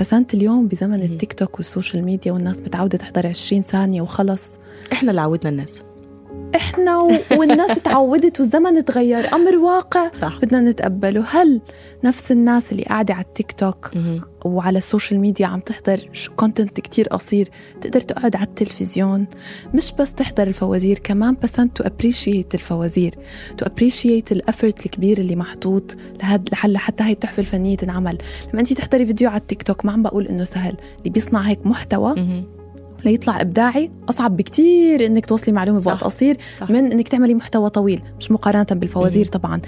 بسنت 0.00 0.34
اليوم 0.34 0.65
بزمن 0.68 1.02
التيك 1.02 1.32
توك 1.32 1.56
وال 1.56 1.68
social 1.68 2.04
media 2.04 2.32
والناس 2.32 2.60
متعوده 2.60 2.98
تحضر 2.98 3.26
20 3.26 3.62
ثانية 3.62 4.02
وخلص. 4.02 4.58
إحنا 4.92 5.10
اللي 5.10 5.20
عودنا 5.20 5.50
الناس. 5.50 5.84
إحنا 6.56 6.98
والناس 7.30 7.78
تعودت 7.84 8.40
والزمن 8.40 8.84
تغير 8.84 9.34
أمر 9.34 9.56
واقع. 9.56 10.10
صح. 10.12 10.38
بدنا 10.42 10.60
نتقبله. 10.60 11.24
هل 11.30 11.60
نفس 12.04 12.32
الناس 12.32 12.72
اللي 12.72 12.82
قاعدة 12.82 13.14
على 13.14 13.24
التيك 13.24 13.52
توك 13.52 13.90
وعلى 14.44 14.78
ال 14.78 14.84
social 14.84 15.20
media 15.20 15.46
عم 15.46 15.60
تحضر 15.60 16.00
content 16.36 16.80
كتير 16.80 17.08
قصير 17.08 17.48
تقدر 17.80 18.00
تقعد 18.00 18.36
على 18.36 18.44
التلفزيون؟ 18.46 19.26
مش 19.74 19.92
بس 19.98 20.14
تحضر 20.14 20.46
الفوازير 20.46 20.98
كمان 20.98 21.36
بس 21.42 21.52
to 21.52 21.84
appreciate 21.84 22.54
الفوازير. 22.54 23.14
to 23.58 23.66
appreciate 23.66 24.32
ال 24.32 24.40
effort 24.40 24.86
الكبير 24.86 25.18
اللي 25.18 25.36
محطوط 25.36 25.96
لهد 26.22 26.48
لحل 26.52 26.76
حتى 26.76 27.04
هاي 27.04 27.12
التحفة 27.12 27.40
الفنية 27.40 27.76
تنعمل. 27.76 28.18
لما 28.52 28.60
انت 28.60 28.72
تحضري 28.72 29.06
فيديو 29.06 29.30
على 29.30 29.40
التيك 29.40 29.62
توك 29.62 29.84
ما 29.84 29.92
عم 29.92 30.02
بقول 30.02 30.26
إنه 30.26 30.44
سهل. 30.44 30.76
اللي 30.98 31.10
بيصنع 31.10 31.40
هيك 31.40 31.66
محتوى 31.66 32.44
ليطلع 33.06 33.40
إبداعي 33.40 33.90
أصعب 34.08 34.36
بكتير 34.36 35.06
إنك 35.06 35.26
توصلي 35.26 35.52
معلومة 35.52 35.78
بوقت 35.78 36.04
قصير. 36.04 36.36
من 36.70 36.92
إنك 36.92 37.08
تعملي 37.08 37.34
محتوى 37.34 37.70
طويل 37.70 38.00
مش 38.20 38.30
مقارنة 38.30 38.66
بالفوازير 38.70 39.26
طبعا 39.26 39.60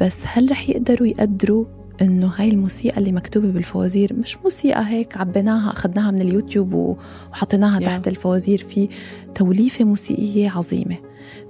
بس 0.00 0.22
هل 0.26 0.50
رح 0.50 0.68
يقدروا 0.68 1.06
يقدروا 1.08 1.64
إنه 2.02 2.32
هاي 2.36 2.48
الموسيقى 2.48 2.98
اللي 2.98 3.12
مكتوبة 3.12 3.48
بالفوازير 3.48 4.12
مش 4.20 4.36
موسيقى 4.44 4.84
هيك 4.88 5.16
عبيناها 5.16 5.72
أخذناها 5.72 6.10
من 6.10 6.20
اليوتيوب 6.20 6.96
وحطيناها 7.32 7.80
yeah. 7.80 7.84
تحت 7.84 8.08
الفوازير 8.08 8.66
في 8.68 8.88
توليفة 9.34 9.84
موسيقية 9.84 10.50
عظيمة 10.50 10.96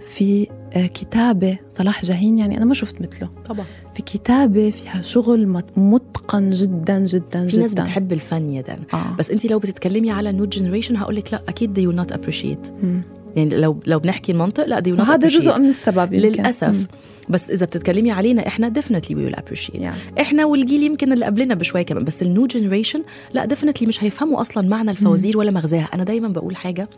في 0.01 0.47
كتابة 0.95 1.59
صلاح 1.79 2.05
جاهين 2.05 2.39
يعني 2.39 2.57
أنا 2.57 2.65
ما 2.65 2.75
شفت 2.75 3.01
مثله. 3.03 3.29
طبعا. 3.45 3.65
في 3.95 4.03
كتابة 4.03 4.71
فيها 4.71 5.03
شغل 5.03 5.63
متقن 5.77 6.51
جدا 6.51 6.99
جدا 6.99 7.41
في 7.47 7.53
جدا. 7.53 7.61
ناس 7.63 7.75
بتحب 7.75 8.13
الفن 8.13 8.51
يدا 8.51 8.79
آه. 8.95 9.17
بس 9.19 9.31
أنت 9.31 9.47
لو 9.47 9.59
بتتكلمي 9.59 10.11
على 10.11 10.33
new 10.33 10.45
generation 10.45 10.97
هقول 10.97 11.17
لك 11.17 11.33
لا 11.33 11.43
أكيد 11.49 11.79
they 11.79 11.93
will 11.93 12.07
not 12.07 12.15
appreciate. 12.17 12.71
م. 12.85 13.01
يعني 13.37 13.57
لو 13.57 13.81
لو 13.87 13.99
بنحكي 13.99 14.33
المنطق 14.33 14.65
لا 14.65 14.81
دي 14.81 14.93
وهذا 14.93 15.29
جزء 15.29 15.59
من 15.59 15.69
السبب 15.69 16.13
يمكن. 16.13 16.29
للأسف. 16.29 16.79
مم. 16.79 16.87
بس 17.29 17.51
إذا 17.51 17.67
بتتكلمي 17.67 18.11
علينا 18.11 18.47
إحنا 18.47 18.69
definitely 18.69 19.17
we 19.17 19.25
will 19.25 19.35
appreciate 19.35 19.83
إحنا 20.21 20.45
والجيل 20.45 20.83
يمكن 20.83 21.13
اللي 21.13 21.25
قبلنا 21.25 21.55
بشويه 21.55 21.83
كمان 21.83 22.05
بس 22.05 22.23
ال 22.23 22.29
new 22.29 22.47
generation 22.47 23.03
لا 23.33 23.45
definitely 23.45 23.87
مش 23.87 24.05
هيفهموا 24.05 24.41
أصلا 24.41 24.69
معنى 24.69 24.91
الفوازير 24.91 25.39
ولا 25.39 25.51
مغزاها. 25.51 25.89
أنا 25.95 26.05
دايما 26.05 26.29
بقول 26.29 26.57
حاجة 26.57 26.89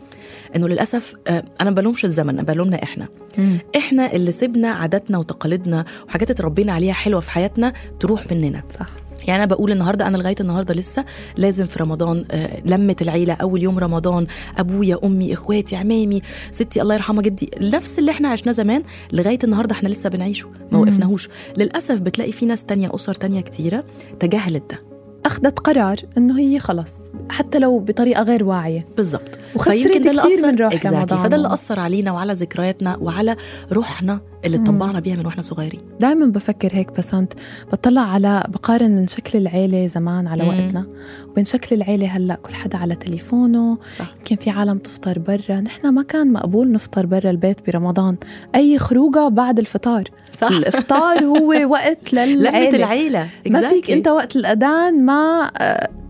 إنه 0.55 0.67
للأسف 0.67 1.15
آه 1.27 1.43
أنا 1.61 1.71
بلومش 1.71 2.05
الزمن 2.05 2.29
انا 2.29 2.43
بلومنا 2.43 2.83
إحنا. 2.83 3.07
مم. 3.37 3.57
إحنا 3.75 4.13
اللي 4.13 4.31
سيبنا 4.31 4.67
عاداتنا 4.67 5.17
وتقاليدنا 5.17 5.85
وحاجات 6.07 6.31
اتربينا 6.31 6.73
عليها 6.73 6.93
حلوة 6.93 7.19
في 7.19 7.31
حياتنا 7.31 7.73
تروح 7.99 8.31
مننا. 8.31 8.63
صح. 8.79 9.06
يعني 9.27 9.43
أنا 9.43 9.45
بقول 9.49 9.71
النهارده 9.71 10.07
أنا 10.07 10.17
لغاية 10.17 10.35
النهارده 10.39 10.73
لسه 10.73 11.05
لازم 11.37 11.65
في 11.65 11.79
رمضان 11.83 12.25
آه 12.31 12.61
لمة 12.65 12.95
العيلة 13.01 13.33
أول 13.33 13.63
يوم 13.63 13.79
رمضان 13.79 14.27
أبويا 14.57 14.97
أمي 15.03 15.33
إخواتي 15.33 15.75
عمامي 15.75 16.21
ستي 16.51 16.81
الله 16.81 16.93
يرحمها 16.95 17.21
جدي 17.21 17.49
نفس 17.61 17.99
اللي 17.99 18.11
إحنا 18.11 18.29
عشناه 18.29 18.51
زمان 18.51 18.83
لغاية 19.13 19.39
النهارده 19.43 19.75
إحنا 19.75 19.89
لسه 19.89 20.09
بنعيشه 20.09 20.49
ما 20.71 20.79
وقفناهوش. 20.79 21.29
للأسف 21.57 21.99
بتلاقي 21.99 22.31
في 22.31 22.45
ناس 22.45 22.63
تانية 22.63 22.95
أسر 22.95 23.13
تانية 23.13 23.41
كتيرة 23.41 23.83
تجاهلت 24.19 24.63
ده. 24.71 24.79
أخذت 25.25 25.59
قرار 25.59 25.97
إنه 26.17 26.39
هي 26.39 26.59
خلص 26.59 26.93
حتى 27.29 27.59
لو 27.59 27.79
بطريقة 27.79 28.23
غير 28.23 28.43
واعية. 28.43 28.85
بالضبط 28.97 29.39
وخسرت 29.59 29.97
كثير 29.97 30.47
من 30.47 30.55
روح 30.55 30.85
رمضان 30.85 31.23
فده 31.23 31.35
اللي 31.35 31.53
أثر 31.53 31.79
علينا 31.79 32.11
وعلى 32.11 32.33
ذكرياتنا 32.33 32.97
وعلى 33.01 33.35
روحنا 33.71 34.19
اللي 34.45 34.57
طبعنا 34.57 34.99
بيها 34.99 35.15
من 35.15 35.25
وإحنا 35.25 35.41
صغيرين. 35.41 35.81
دائما 35.99 36.25
بفكر 36.25 36.69
هيك 36.73 36.91
بسنت 36.97 37.33
بطلع 37.71 38.01
على 38.01 38.43
بقارن 38.49 38.91
من 38.91 39.07
شكل 39.07 39.37
العيلة 39.39 39.87
زمان 39.87 40.27
على 40.27 40.43
مم. 40.43 40.49
وقتنا. 40.49 40.85
وبين 41.27 41.45
شكل 41.45 41.75
العيلة 41.75 42.07
هلأ 42.07 42.35
كل 42.35 42.53
حدا 42.53 42.77
على 42.77 42.95
تليفونه. 42.95 43.77
صح. 43.99 44.13
يمكن 44.19 44.35
في 44.35 44.49
عالم 44.49 44.77
تفطر 44.77 45.19
برا. 45.19 45.55
نحن 45.61 45.87
ما 45.93 46.03
كان 46.03 46.33
مقبول 46.33 46.71
نفطر 46.71 47.05
برا 47.05 47.29
البيت 47.29 47.57
برمضان. 47.67 48.15
أي 48.55 48.79
خروجة 48.79 49.27
بعد 49.27 49.59
الفطار. 49.59 50.03
صح. 50.33 50.47
الإفطار 50.47 51.23
هو 51.25 51.53
وقت 51.73 52.13
للعيلة. 52.13 52.49
لمة 52.49 52.69
العيلة. 52.69 53.27
ما 53.49 53.69
فيك 53.69 53.91
أنت 53.91 54.07
وقت 54.07 54.35
الأذان 54.35 55.05
ما 55.05 55.51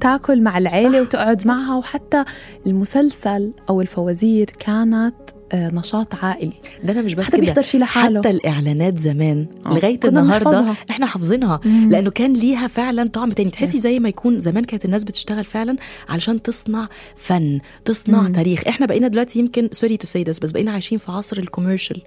تاكل 0.01 0.41
مع 0.41 0.57
العيلة 0.57 0.93
صح. 0.93 1.01
وتقعد. 1.01 1.47
معها 1.47 1.77
وحتى 1.77 2.23
المسلسل 2.67 3.51
أو 3.69 3.81
الفوازير 3.81 4.49
كانت 4.59 5.15
نشاط 5.53 6.15
عائلي. 6.15 6.53
ده 6.83 6.93
أنا 6.93 7.01
مش 7.01 7.13
بس 7.13 7.35
كده. 7.35 7.61
شي 7.61 7.77
لحاله. 7.77 8.19
حتى 8.19 8.29
الإعلانات 8.29 8.99
زمان 8.99 9.47
آه. 9.65 9.69
لغاية 9.69 9.99
النهارده 10.05 10.51
نحفظها. 10.51 10.75
إحنا 10.89 11.05
حافظينها. 11.05 11.59
لأنه 11.65 12.09
كان 12.09 12.33
ليها 12.33 12.67
فعلا 12.67 13.09
طعم 13.09 13.31
تاني. 13.31 13.49
تحسي 13.49 13.79
زي 13.79 13.99
ما 13.99 14.09
يكون 14.09 14.39
زمان 14.39 14.63
كانت 14.63 14.85
الناس 14.85 15.03
بتشتغل 15.03 15.45
فعلا 15.45 15.77
علشان 16.09 16.41
تصنع 16.41 16.89
فن 17.15 17.59
تصنع 17.85 18.21
مم. 18.21 18.31
تاريخ. 18.31 18.67
إحنا 18.67 18.85
بقينا 18.85 19.07
دلوقتي 19.07 19.39
يمكن 19.39 19.69
sorry 19.71 19.97
to 19.97 20.07
say 20.07 20.23
بس 20.23 20.51
بقينا 20.51 20.71
عايشين 20.71 20.97
في 20.97 21.11
عصر 21.11 21.37
ال 21.37 21.42
commercial. 21.42 22.01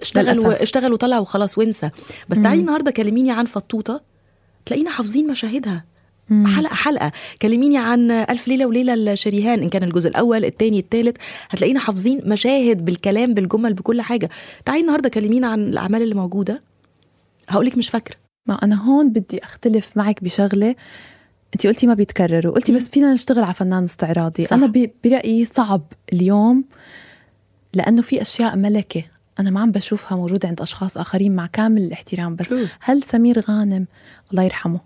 اشتغل 0.00 0.38
و... 0.38 0.50
اشتغل 0.50 0.92
وطلع 0.92 1.18
وخلاص 1.18 1.58
وانسى. 1.58 1.90
بس 2.28 2.40
تعالي 2.42 2.60
النهارده 2.60 2.90
كلميني 2.90 3.30
عن 3.32 3.44
فطوطة 3.44 4.00
تلاقينا 4.66 4.90
حافظين 4.90 5.30
مشاهدها. 5.30 5.84
مم. 6.30 6.46
حلقة 6.46 6.74
حلقة. 6.74 7.12
كلميني 7.42 7.78
عن 7.78 8.10
ألف 8.10 8.48
ليلة 8.48 8.66
وليلة 8.66 8.94
لشريهان 8.94 9.62
إن 9.62 9.68
كان 9.68 9.82
الجزء 9.82 10.08
الأول 10.08 10.44
الثاني 10.44 10.78
الثالث 10.78 11.16
هتلاقينا 11.50 11.80
حافظين 11.80 12.20
مشاهد 12.24 12.84
بالكلام 12.84 13.34
بالجمل 13.34 13.74
بكل 13.74 14.02
حاجة. 14.02 14.30
تعالي 14.64 14.80
النهارده 14.80 15.08
كلمينا 15.08 15.46
عن 15.46 15.60
الأعمال 15.60 16.02
اللي 16.02 16.14
موجودة. 16.14 16.62
هقولك 17.48 17.78
مش 17.78 17.88
فاكرة. 17.88 18.16
ما 18.46 18.54
أنا 18.54 18.82
هون 18.84 19.08
بدي 19.08 19.44
أختلف 19.44 19.96
معك 19.96 20.24
بشغلة. 20.24 20.74
انت 21.54 21.66
قلتي 21.66 21.86
ما 21.86 21.94
بيتكرروا. 21.94 22.54
قلتي 22.54 22.72
بس 22.72 22.88
فينا 22.88 23.12
نشتغل 23.12 23.44
على 23.44 23.54
فنان 23.54 23.84
استعراضي 23.84 24.44
صح. 24.44 24.52
أنا 24.52 24.72
برأيي 25.04 25.44
صعب 25.44 25.82
اليوم 26.12 26.64
لأنه 27.74 28.02
في 28.02 28.22
أشياء 28.22 28.56
ملكة 28.56 29.04
أنا 29.40 29.50
ما 29.50 29.60
عم 29.60 29.70
بشوفها 29.70 30.16
موجودة 30.18 30.48
عند 30.48 30.60
أشخاص 30.60 30.98
آخرين 30.98 31.36
مع 31.36 31.46
كامل 31.46 31.82
الاحترام. 31.82 32.36
بس 32.36 32.54
هل 32.80 33.02
سمير 33.02 33.40
غانم 33.40 33.86
الله 34.30 34.42
يرحمه 34.42 34.80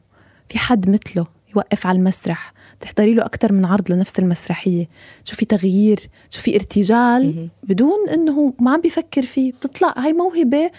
في 0.50 0.58
حد 0.58 0.90
مثله 0.90 1.26
يوقف 1.56 1.86
على 1.86 1.98
المسرح؟ 1.98 2.52
تحضري 2.80 3.14
له 3.14 3.24
أكثر 3.24 3.52
من 3.52 3.64
عرض 3.64 3.92
لنفس 3.92 4.18
المسرحية. 4.18 4.88
تشوفي 5.24 5.44
تغيير 5.44 6.00
تشوفي 6.30 6.54
ارتجال 6.56 7.48
بدون 7.62 8.08
أنه 8.14 8.54
ما 8.60 8.70
عم 8.70 8.80
بيفكر 8.80 9.22
فيه. 9.22 9.52
بتطلع 9.52 9.94
هاي 9.96 10.12
موهبة 10.12 10.70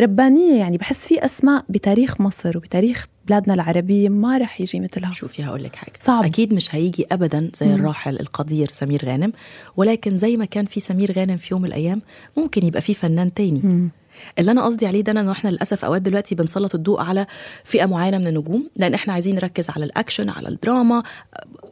ربانية 0.00 0.58
يعني. 0.58 0.76
بحس 0.76 1.06
في 1.06 1.24
أسماء 1.24 1.64
بتاريخ 1.68 2.20
مصر 2.20 2.56
وبتاريخ 2.56 3.06
بلادنا 3.28 3.54
العربية 3.54 4.08
ما 4.08 4.38
رح 4.38 4.60
يجي 4.60 4.80
مثلها. 4.80 5.10
شوفي 5.10 5.44
هقول 5.44 5.64
لك 5.64 5.76
حاجة. 5.76 5.92
صعب. 6.00 6.24
أكيد 6.24 6.54
مش 6.54 6.74
هيجي 6.74 7.06
ابدا 7.12 7.50
زي 7.54 7.66
مم. 7.66 7.74
الراحل 7.74 8.20
القدير 8.20 8.68
سمير 8.68 9.04
غانم. 9.04 9.32
ولكن 9.76 10.18
زي 10.18 10.36
ما 10.36 10.44
كان 10.44 10.64
في 10.64 10.80
سمير 10.80 11.12
غانم 11.12 11.36
في 11.36 11.48
يوم 11.54 11.62
من 11.62 11.68
الأيام 11.68 12.02
ممكن 12.36 12.66
يبقى 12.66 12.80
في 12.80 12.94
فنان 12.94 13.34
تاني. 13.34 13.60
مم. 13.64 13.90
اللي 14.38 14.50
أنا 14.50 14.64
قصدي 14.64 14.86
عليه 14.86 15.00
ده 15.00 15.12
انه 15.12 15.32
إحنا 15.32 15.50
للأسف 15.50 15.84
أوقات 15.84 16.02
دلوقتي 16.02 16.34
بنسلط 16.34 16.74
الضوء 16.74 17.00
على 17.00 17.26
فئة 17.64 17.86
معينة 17.86 18.18
من 18.18 18.26
النجوم 18.26 18.68
لأن 18.76 18.94
إحنا 18.94 19.12
عايزين 19.12 19.34
نركز 19.34 19.70
على 19.70 19.84
الأكشن 19.84 20.28
على 20.30 20.48
الدراما 20.48 21.02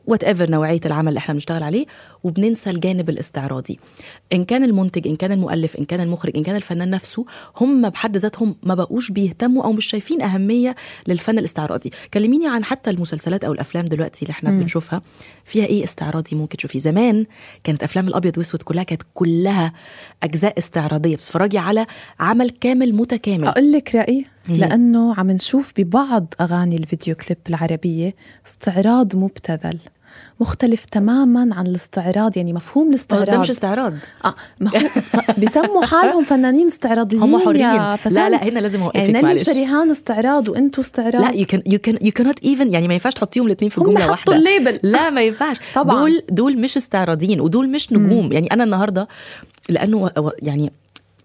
whatever 0.07 0.51
نوعية 0.51 0.81
العمل 0.87 1.09
اللي 1.09 1.19
إحنا 1.19 1.35
بنشتغل 1.35 1.63
عليه 1.63 1.87
وبننسى 2.25 2.71
الجانب 2.71 3.11
الاستعراضي. 3.11 3.79
إن 4.33 4.45
كان 4.45 4.65
المنتج 4.65 5.09
إن 5.09 5.17
كان 5.17 5.33
المؤلف 5.33 5.77
إن 5.77 5.85
كان 5.85 6.01
المخرج 6.01 6.37
إن 6.37 6.43
كان 6.43 6.57
الفنان 6.57 6.91
نفسه 6.91 7.27
هم 7.61 7.89
بحد 7.89 8.17
ذاتهم 8.17 8.57
ما 8.63 8.75
بقوش 8.75 9.11
بيهتموا 9.11 9.65
أو 9.65 9.73
مش 9.73 9.87
شايفين 9.87 10.23
أهمية 10.23 10.77
للفن 11.07 11.39
الاستعراضي. 11.39 11.91
كلميني 12.15 12.49
عن 12.49 12.65
حتى 12.65 12.91
المسلسلات 12.91 13.45
أو 13.45 13.53
الأفلام 13.53 13.85
دلوقتي 13.85 14.23
اللي 14.23 14.33
إحنا 14.33 14.51
بنشوفها. 14.51 15.03
فيها 15.45 15.67
إيه 15.67 15.85
استعراضي 15.85 16.37
ممكن 16.37 16.57
تشوفي 16.57 16.79
زمان 16.79 17.27
كانت 17.65 17.83
أفلام 17.83 18.09
الأبيض 18.09 18.39
وأسود 18.39 18.63
كلها 18.63 18.83
كانت 18.83 19.03
كلها 19.15 19.73
أجزاء 20.23 20.59
استعراضية. 20.59 21.17
بتتفرجي 21.17 21.59
على 21.59 21.87
عمل 22.21 22.51
كامل 22.51 22.95
متكامل. 22.95 23.45
أقول 23.49 23.73
لك 23.73 23.95
رأيي 23.95 24.25
لأنه 24.59 25.15
عم 25.15 25.31
نشوف 25.31 25.73
ببعض 25.77 26.35
أغاني 26.41 26.77
الفيديو 26.77 27.15
كليب 27.15 27.39
العربية 27.49 28.15
استعراض 28.47 29.17
مبتذل 29.17 29.79
مختلف 30.41 30.85
تماما 30.85 31.55
عن 31.55 31.67
الاستعراض 31.67 32.37
يعني 32.37 32.53
مفهوم 32.53 32.85
ده 32.85 32.91
الاستعراض 32.91 33.39
مش 33.41 33.51
استعراض 33.51 33.95
آه 34.25 34.35
ما 34.61 34.71
هو 34.71 34.79
ص- 35.13 35.39
بيسموا 35.39 35.85
حالهم 35.85 36.25
فنانين 36.25 36.67
استعراضيين 36.67 37.23
هم 37.23 37.39
حرين. 37.45 37.61
يا 37.61 37.99
لا، 38.11 38.31
لا،. 38.31 38.45
هنا 38.45 38.59
لازم 38.59 38.83
أوقفك، 38.83 38.97
يعني 38.97 39.23
معلش. 39.23 39.49
وشريهان 39.49 39.91
استعراض 39.91 40.49
وأنتوا 40.49 40.85
استعراض 40.85 41.23
لا 41.23 41.31
يو 41.31 41.47
كان 41.47 41.63
يو 41.67 41.79
كان 41.79 41.99
يو 42.03 42.13
كانوت 42.13 42.45
ايفن 42.45 42.73
يعني 42.73 42.89
ما 42.89 42.95
ينفعش 42.95 43.15
تحطيهم 43.15 43.47
الاثنين 43.47 43.71
في 43.71 43.81
جملة 43.81 44.01
حطوا 44.01 44.11
واحدة 44.11 44.37
ال 44.37 44.43
label. 44.43 44.81
لا 44.83 45.11
ما 45.11 45.21
ينفعش 45.21 45.57
طبعاً. 45.75 45.99
دول 46.01 46.23
دول 46.31 46.59
مش 46.61 46.77
استعراضيين 46.77 47.41
ودول 47.41 47.71
مش 47.71 47.93
نجوم 47.93 48.33
يعني 48.33 48.47
أنا 48.53 48.65
النهارده 48.65 49.09
لأنه 49.69 50.11
يعني 50.43 50.73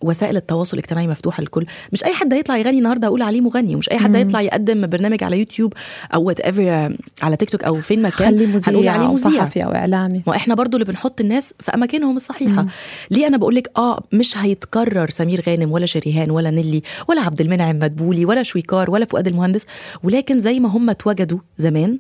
وسائل 0.02 0.38
التواصل 0.38 0.78
الاجتماعي 0.78 1.08
مفتوحة 1.08 1.42
للكل. 1.42 1.66
مش 1.94 2.04
أي 2.04 2.14
حد 2.14 2.34
هيطلع 2.34 2.58
يغني 2.58 2.78
النهارده 2.78 3.08
أقول 3.08 3.22
عليه 3.22 3.42
مغني 3.42 3.76
ومش 3.76 3.92
أي 3.92 3.98
حد 3.98 4.16
هيطلع 4.16 4.42
يقدم 4.42 4.88
برنامج 4.88 5.24
على 5.24 5.40
يوتيوب 5.40 5.74
أو 6.14 6.24
whatever 6.24 6.96
على 7.22 7.36
تيك 7.36 7.50
توك 7.50 7.64
أو 7.64 7.82
فين 7.82 8.02
ما 8.02 8.10
كان 8.10 8.40
هنقول 8.40 8.48
مذيع 8.76 8.92
عليه 8.94 9.12
مذيع. 9.14 9.32
صحفي 9.46 9.66
أو 9.66 9.72
إعلامي. 9.76 10.22
ما 10.28 10.36
إحنا 10.36 10.56
برضو 10.56 10.78
اللي 10.78 10.86
بنحط 10.86 11.22
الناس 11.22 11.54
في 11.60 11.74
أماكنهم 11.74 12.16
الصحيحة. 12.16 12.66
ليه 13.12 13.28
أنا 13.28 13.38
بقول 13.38 13.56
لك 13.56 13.72
آه 13.78 14.04
مش 14.14 14.38
هيتكرر 14.38 15.10
سمير 15.10 15.44
غانم 15.48 15.72
ولا 15.72 15.86
شريهان 15.86 16.32
ولا 16.32 16.52
نيلي 16.52 16.82
ولا 17.08 17.22
عبد 17.22 17.42
المنعم 17.42 17.76
مدبولي 17.76 18.26
ولا 18.26 18.44
شويكار 18.44 18.92
ولا 18.92 19.06
فؤاد 19.06 19.28
المهندس 19.28 19.66
ولكن 20.04 20.40
زي 20.40 20.60
ما 20.60 20.70
هم 20.70 20.90
اتوجدوا 20.90 21.40
زمان 21.58 22.00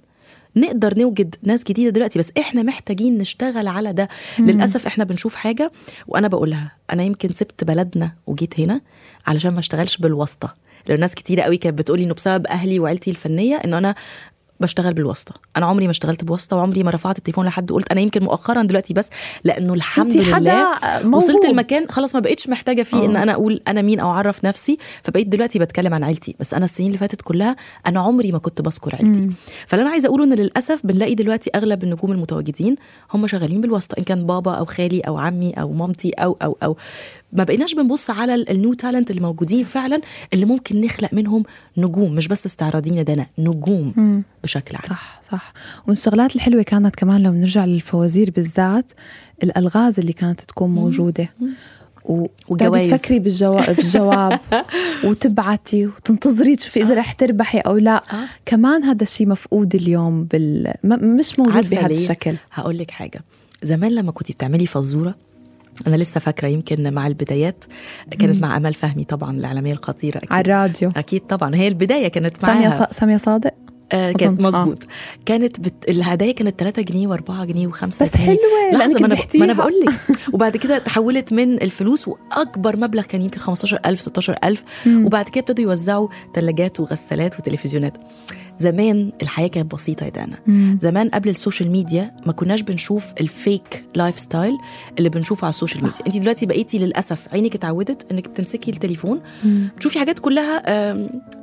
نقدر 0.55 1.00
نوجد 1.00 1.35
ناس 1.43 1.63
جديدة 1.63 1.89
دلوقتي 1.89 2.19
بس 2.19 2.31
إحنا 2.39 2.63
محتاجين 2.63 3.17
نشتغل 3.17 3.67
على 3.67 3.93
ده. 3.93 4.09
للأسف 4.39 4.88
إحنا 4.88 5.03
بنشوف 5.03 5.35
حاجة 5.35 5.71
وأنا 6.07 6.27
بقولها 6.27 6.71
أنا 6.93 7.03
يمكن 7.03 7.29
سبت 7.33 7.63
بلدنا 7.63 8.12
وجيت 8.27 8.59
هنا 8.59 8.81
علشان 9.27 9.53
ما 9.53 9.59
أشتغلش 9.59 9.98
بالواسطة. 9.98 10.55
لأن 10.87 11.00
ناس 11.00 11.15
كتيرة 11.15 11.41
قوي 11.41 11.57
كانت 11.57 11.79
بتقولي 11.79 12.03
إنه 12.03 12.13
بسبب 12.13 12.48
أهلي 12.48 12.79
وعيلتي 12.79 13.11
الفنية 13.11 13.55
إنه 13.55 13.77
أنا 13.77 13.96
بشتغل 14.59 14.94
بالواسطة 14.94 15.33
أنا 15.57 15.65
عمري 15.65 15.85
ما 15.85 15.91
اشتغلت 15.91 16.24
بواسطة 16.24 16.57
وعمري 16.57 16.83
ما 16.83 16.91
رفعت 16.91 17.18
التليفون 17.18 17.46
لحد 17.46 17.72
قلت 17.72 17.91
أنا 17.91 18.01
يمكن 18.01 18.24
مؤخرا 18.24 18.63
دلوقتي 18.63 18.94
بس 18.94 19.09
لأنه 19.44 19.74
الحمد 19.74 20.18
لله 20.18 20.79
موهوب. 21.03 21.24
وصلت 21.24 21.46
المكان 21.46 21.87
خلاص 21.89 22.15
ما 22.15 22.22
بقتش 22.22 22.50
محتاجة 22.50 22.83
فيه 22.83 23.05
إن 23.05 23.15
آه. 23.15 23.24
أنا 23.24 23.31
أقول 23.31 23.61
أنا 23.68 23.81
مين 23.81 24.00
أو 24.00 24.11
أعرف 24.11 24.46
نفسي 24.46 24.77
فبقيت 25.03 25.27
دلوقتي 25.27 25.59
بتكلم 25.59 25.94
عن 25.94 26.03
عيلتي 26.03 26.35
بس 26.39 26.53
أنا 26.53 26.65
السنين 26.65 26.87
اللي 26.87 27.00
فاتت 27.00 27.22
كلها 27.22 27.55
أنا 27.87 28.00
عمري 28.00 28.31
ما 28.31 28.37
كنت 28.37 28.61
بذكر 28.61 28.96
عيلتي 28.96 29.29
فاللي 29.68 29.83
أنا 29.83 29.91
عايزة 29.91 30.07
أقوله 30.07 30.24
إن 30.24 30.33
للأسف 30.33 30.85
بنلاقي 30.85 31.15
دلوقتي 31.15 31.50
أغلب 31.55 31.83
النجوم 31.83 32.11
المتواجدين 32.11 32.75
هم 33.13 33.27
شغالين 33.27 33.61
بالواسطة 33.61 33.96
إن 34.00 34.03
كان 34.03 34.25
بابا 34.25 34.51
أو 34.51 34.65
خالي 34.65 35.00
أو 35.00 35.18
عمي 35.18 35.53
أو 35.53 35.74
مامتي 35.74 36.09
أو 36.09 36.37
أو 36.41 36.57
أو 36.63 36.77
ما 37.35 37.43
بقيناش 37.43 37.75
بنبص 37.75 38.09
على 38.09 38.35
ال- 38.35 38.50
النيو 38.50 38.74
تالنت 38.74 39.09
اللي 39.11 39.21
موجودين 39.21 39.63
فعلا 39.63 40.01
اللي 40.33 40.45
ممكن 40.45 40.81
نخلق 40.81 41.13
منهم 41.13 41.43
نجوم 41.77 42.11
مش 42.15 42.27
بس 42.27 42.45
استعراضيين 42.45 43.03
ده 43.03 43.13
أنا 43.13 43.27
نجوم 43.39 44.24
بشكل 44.43 44.75
عام. 44.75 44.83
صح 44.89 45.21
صح. 45.31 45.53
ومن 45.87 45.91
الشغلات 45.91 46.35
الحلوة 46.35 46.63
كانت 46.63 46.95
كمان 46.95 47.24
لو 47.24 47.31
نرجع 47.31 47.65
للفوازير 47.65 48.31
بالذات 48.35 48.91
الألغاز 49.43 50.00
اللي 50.00 50.13
كانت 50.13 50.41
تكون 50.41 50.69
موجودة. 50.69 51.29
و 52.05 52.27
والجوايز. 52.48 52.89
تفكري 52.89 53.19
بالجواب 53.19 53.65
بالجواب 53.75 54.39
وتبعتي 55.03 55.85
وتنتظري 55.87 56.55
تشوفي 56.55 56.81
إذا 56.81 56.95
رح 56.95 57.11
تربحي 57.11 57.59
أو 57.59 57.77
لا. 57.77 57.95
آه. 58.13 58.25
كمان 58.45 58.83
هذا 58.83 59.03
الشيء 59.03 59.27
مفقود 59.27 59.75
اليوم 59.75 60.24
بال... 60.24 60.74
م- 60.83 61.17
مش 61.17 61.39
موجود 61.39 61.69
بهذا؟ 61.69 61.85
الشكل. 61.91 62.35
هقول 62.51 62.77
لك 62.77 62.91
حاجة. 62.91 63.21
زمان 63.63 63.91
لما 63.91 64.11
كنتي 64.11 64.33
بتعملي 64.33 64.65
فزورة 64.67 65.15
أنا 65.88 65.96
لسه 65.96 66.20
فاكرة 66.20 66.48
يمكن 66.48 66.94
مع 66.94 67.07
البدايات 67.07 67.66
كانت 68.20 68.42
مع 68.42 68.57
أمال 68.57 68.74
فهمي 68.74 69.03
طبعا 69.03 69.31
الإعلامية 69.38 69.74
الخطيرة 69.74 70.18
أكيد. 70.18 70.33
على 70.33 70.42
الراديو. 70.42 70.90
أكيد 70.98 71.22
طبعا. 71.22 71.55
هي 71.55 71.68
البداية 71.68 72.07
كانت 72.07 72.42
سامية 72.42 72.68
معاها. 72.68 72.88
ص... 72.92 72.98
سامية 72.98 73.18
صادق؟ 73.18 73.53
آه 73.92 74.11
كانت 74.11 74.40
أظن. 74.40 74.48
مظبوط. 74.48 74.83
كانت 75.25 75.59
بت... 75.59 75.90
الهدايا 75.90 76.31
كانت 76.31 76.59
3 76.59 76.81
جنيه 76.81 77.07
و4 77.18 77.31
جنيه 77.31 77.72
و5 77.72 77.85
بس 77.85 78.16
جنيه. 78.16 78.25
حلوة، 78.25 78.38
لحظة، 78.74 78.77
لأنك 78.77 79.01
ما 79.01 79.07
أنا 79.07 79.16
بتحكيها. 79.16 79.40
ما 79.40 79.46
أنا 79.46 79.53
بقول 79.53 79.74
لك. 79.79 79.94
وبعد 80.33 80.57
كده 80.57 80.77
تحولت 80.77 81.33
من 81.33 81.61
الفلوس 81.61 82.07
وأكبر 82.07 82.79
مبلغ 82.79 83.03
كان 83.03 83.22
يمكن 83.22 83.40
15000 83.40 84.00
16000 84.00 84.64
وبعد 84.88 85.29
كده 85.29 85.40
ابتدوا 85.40 85.64
يوزعوا 85.64 86.07
ثلاجات 86.35 86.79
وغسالات 86.79 87.40
وتلفزيونات. 87.40 87.98
زمان 88.57 89.11
الحياة 89.22 89.48
كانت 89.48 89.74
بسيطة 89.74 90.03
يا 90.03 90.09
دانا. 90.09 90.37
زمان 90.81 91.09
قبل 91.09 91.29
ال 91.29 91.35
social 91.35 91.72
media 91.72 92.11
ما 92.25 92.31
كناش 92.33 92.61
بنشوف 92.61 93.05
ال 93.20 93.83
fake 93.96 94.20
lifestyle 94.20 94.57
اللي 94.98 95.09
بنشوفه 95.09 95.46
على 95.46 95.50
ال 95.50 95.54
social 95.54 95.83
media. 95.83 96.05
انت 96.07 96.18
دلوقتي 96.18 96.46
بقيتي 96.46 96.79
للأسف 96.79 97.27
عينك 97.33 97.55
اتعودت 97.55 98.11
انك 98.11 98.29
بتمسكي 98.29 98.72
التليفون 98.72 99.22
بتشوفي 99.46 100.00
حاجات 100.00 100.20
كلها 100.20 100.63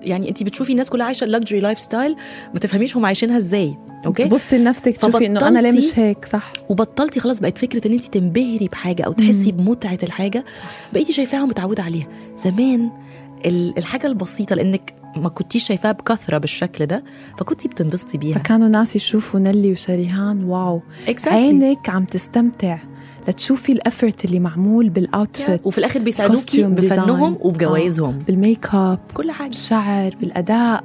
يعني 0.03 0.29
انت 0.29 0.43
بتشوفي 0.43 0.73
الناس 0.73 0.91
كلها 0.91 1.07
عايشة 1.07 1.25
ال 1.25 1.61
luxury 1.61 1.79
lifestyle 1.79 2.17
ما 2.55 2.61
تفهميش 2.61 2.97
هم 2.97 3.07
عايشينها 3.07 3.37
إزاي 3.37 3.75
أوكي؟ 4.07 4.25
تبصي 4.25 4.59
لنفسك 4.59 4.97
تشوفي 4.97 5.27
إنه 5.27 5.49
أنا 5.49 5.59
ليه 5.59 5.73
مش 5.73 5.99
هيك 5.99 6.25
صح. 6.25 6.53
وبطلتي 6.69 7.21
خلاص 7.21 7.41
بقت 7.41 7.59
فكرة 7.59 7.87
إن 7.89 7.93
انت 7.93 8.05
تنبهري 8.05 8.69
بحاجة 8.69 9.03
أو 9.03 9.13
تحسي 9.13 9.53
بمتعة 9.53 9.99
الحاجة 10.03 10.45
بقيتي 10.93 11.13
شايفاها 11.13 11.43
ومتعودة 11.43 11.83
عليها. 11.83 12.07
زمان 12.39 12.91
الحاجة 13.47 14.07
البسيطة 14.07 14.57
لإنك 14.57 14.95
ما 15.17 15.29
كنتيش 15.29 15.65
شايفاها 15.67 15.93
بكثرة 15.93 16.39
بالشكل 16.39 16.87
ده 16.87 17.05
فكنتي 17.39 17.69
بتنبسطي 17.69 18.19
بيها. 18.19 18.39
فكانوا 18.39 18.69
ناس 18.69 18.97
يشوفوا 18.97 19.41
نيلي 19.41 19.73
وشريهان 19.73 20.45
wow. 20.45 20.83
Exactly. 21.07 21.29
عينك 21.29 21.91
عم 21.91 22.05
تستمتع 22.05 22.79
لتشوفي 23.29 23.73
ال 23.73 23.80
effort 23.80 24.25
اللي 24.25 24.41
معمول 24.41 24.89
بال 24.89 25.07
outfit 25.07 25.61
وفي 25.67 25.79
الآخر 25.79 26.01
بيساعدوكي 26.01 26.63
بفنهم 26.63 27.35
design. 27.35 27.45
وبجوائزهم 27.47 28.15
آه. 28.19 28.23
بالميك 28.25 28.67
اب 28.75 28.99
كل 29.15 29.31
حاجة. 29.31 29.49
بالشعر 29.49 30.17
بالأداء. 30.21 30.85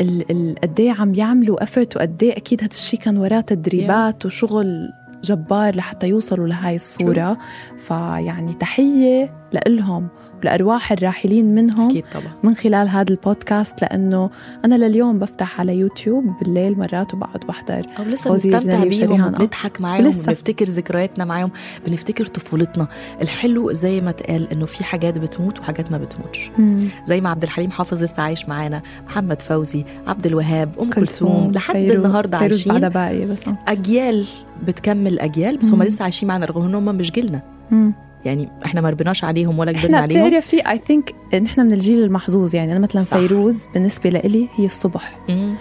ال- 0.00 0.30
ال- 0.30 0.54
قد 0.62 0.80
إيه 0.80 0.92
عم 0.92 1.14
يعملوا 1.14 1.62
افورت 1.62 1.96
وقد 1.96 2.22
إيه 2.22 2.36
أكيد 2.36 2.62
هذا 2.62 2.70
الشيء 2.72 3.00
كان 3.00 3.16
وراه 3.18 3.40
تدريبات 3.40 4.26
وشغل 4.26 4.88
جبار 5.24 5.76
لحتى 5.76 6.06
يوصلوا 6.08 6.48
لهاي 6.48 6.76
الصورة. 6.76 7.38
فيعني 7.86 8.54
تحية 8.54 9.34
لإلهم. 9.52 10.08
ولارواح 10.46 10.92
الراحلين 10.92 11.54
منهم 11.54 11.90
أكيد 11.90 12.04
طبعا 12.12 12.32
من 12.42 12.54
خلال 12.54 12.88
هذا 12.88 13.10
البودكاست 13.10 13.82
لأنه 13.82 14.30
أنا 14.64 14.74
لليوم 14.74 15.18
بفتح 15.18 15.60
على 15.60 15.76
يوتيوب 15.76 16.24
بالليل 16.40 16.78
مرات 16.78 17.14
وبقعد 17.14 17.40
بحضر 17.48 17.86
أو 17.98 18.04
لسه 18.04 18.30
بنستمتع 18.30 18.84
بيهم. 18.84 19.12
وبنضحك 19.26 19.80
معاهم 19.80 20.04
ولسه. 20.04 20.22
وبنفتكر 20.22 20.64
ذكرياتنا 20.64 21.24
معاهم 21.24 21.50
بنفتكر 21.86 22.24
طفولتنا 22.24 22.88
الحلو 23.22 23.72
زي 23.72 24.00
ما 24.00 24.10
اتقال 24.10 24.50
إنه 24.52 24.66
في 24.66 24.84
حاجات 24.84 25.18
بتموت 25.18 25.58
وحاجات 25.60 25.92
ما 25.92 25.98
بتموتش 25.98 26.50
مم. 26.58 26.76
زي 27.06 27.20
ما 27.20 27.30
عبد 27.30 27.42
الحليم 27.42 27.70
حافظ 27.70 28.02
لسه 28.02 28.22
عايش 28.22 28.48
معانا 28.48 28.82
محمد 29.06 29.42
فوزي 29.42 29.84
عبد 30.06 30.26
الوهاب 30.26 30.78
أم 30.80 30.90
كلثوم 30.90 31.52
لحد 31.52 31.74
فيروز 31.76 32.34
عايشين 32.34 32.88
باقي 32.88 33.26
بس. 33.26 33.42
أجيال 33.68 34.26
بتكمل 34.66 35.18
أجيال 35.20 35.56
بس 35.56 35.70
هم. 35.70 35.82
لسه 35.82 36.02
عايشين 36.02 36.28
معانا 36.28 36.46
رغم 36.46 36.64
ان 36.64 36.74
هم 36.74 36.84
مش 36.84 37.10
جيلنا 37.12 37.42
مم. 37.70 38.05
يعني 38.26 38.48
إحنا 38.64 38.80
ما 38.80 38.90
ربناش 38.90 39.24
عليهم 39.24 39.58
ولا 39.58 39.72
كبرنا 39.72 39.84
إحنا 39.86 39.98
عليهم 39.98 40.28
بتعرفي 40.28 40.60
I 40.70 40.80
think 40.86 41.14
نحن 41.42 41.60
من 41.60 41.72
الجيل 41.72 42.02
المحظوظ 42.02 42.54
يعني 42.54 42.72
أنا 42.72 42.80
مثلا 42.80 43.02
صح. 43.02 43.16
فيروز 43.16 43.66
بالنسبة 43.74 44.10
لإلي 44.10 44.48
هي 44.56 44.64
الصبح 44.64 45.18
مم. 45.28 45.54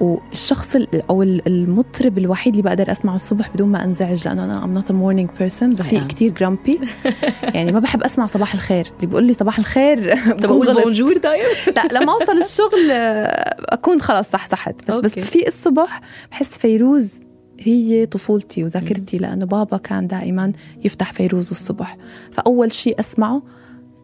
والشخص 0.00 0.76
ال- 0.76 1.02
أو 1.10 1.22
ال- 1.22 1.42
المطرب 1.46 2.18
الوحيد 2.18 2.52
اللي 2.56 2.62
بقدر 2.62 2.90
أسمعه 2.92 3.14
الصبح 3.14 3.48
بدون 3.54 3.68
ما 3.68 3.84
أنزعج 3.84 4.28
لأنه 4.28 4.44
أنا 4.44 4.64
I'm 4.64 4.74
not 4.74 4.92
morning 4.92 5.30
person 5.38 5.72
رفيق 5.72 6.00
آه. 6.02 6.06
كتير 6.06 6.30
grumpy 6.32 6.80
يعني 7.54 7.72
ما 7.72 7.80
بحب 7.80 8.02
أسمع 8.02 8.26
صباح 8.26 8.54
الخير 8.54 8.86
اللي 8.96 9.06
بيقول 9.06 9.24
لي 9.24 9.32
صباح 9.32 9.58
الخير 9.58 10.14
طب 10.38 10.50
غلط. 10.52 10.82
bonjour 10.84 11.14
طيب 11.18 11.42
لا 11.76 11.98
لما 12.00 12.12
أوصل 12.12 12.38
الشغل 12.38 12.90
آه، 12.90 13.56
أكون 13.68 14.00
خلص 14.00 14.30
صح 14.30 14.46
صحت 14.46 14.74
بس 14.88 14.94
أوكي. 14.94 15.02
بس. 15.06 15.18
في 15.18 15.48
الصبح 15.48 16.00
بحس 16.30 16.58
فيروز 16.58 17.20
هي 17.60 18.06
طفولتي 18.06 18.64
وذاكرتي 18.64 19.18
لأنه 19.18 19.44
بابا 19.46 19.76
كان 19.76 20.06
دائما 20.06 20.52
يفتح 20.84 21.12
فيروز 21.12 21.50
الصبح 21.50 21.96
فأول 22.32 22.72
شيء 22.72 23.00
أسمعه 23.00 23.42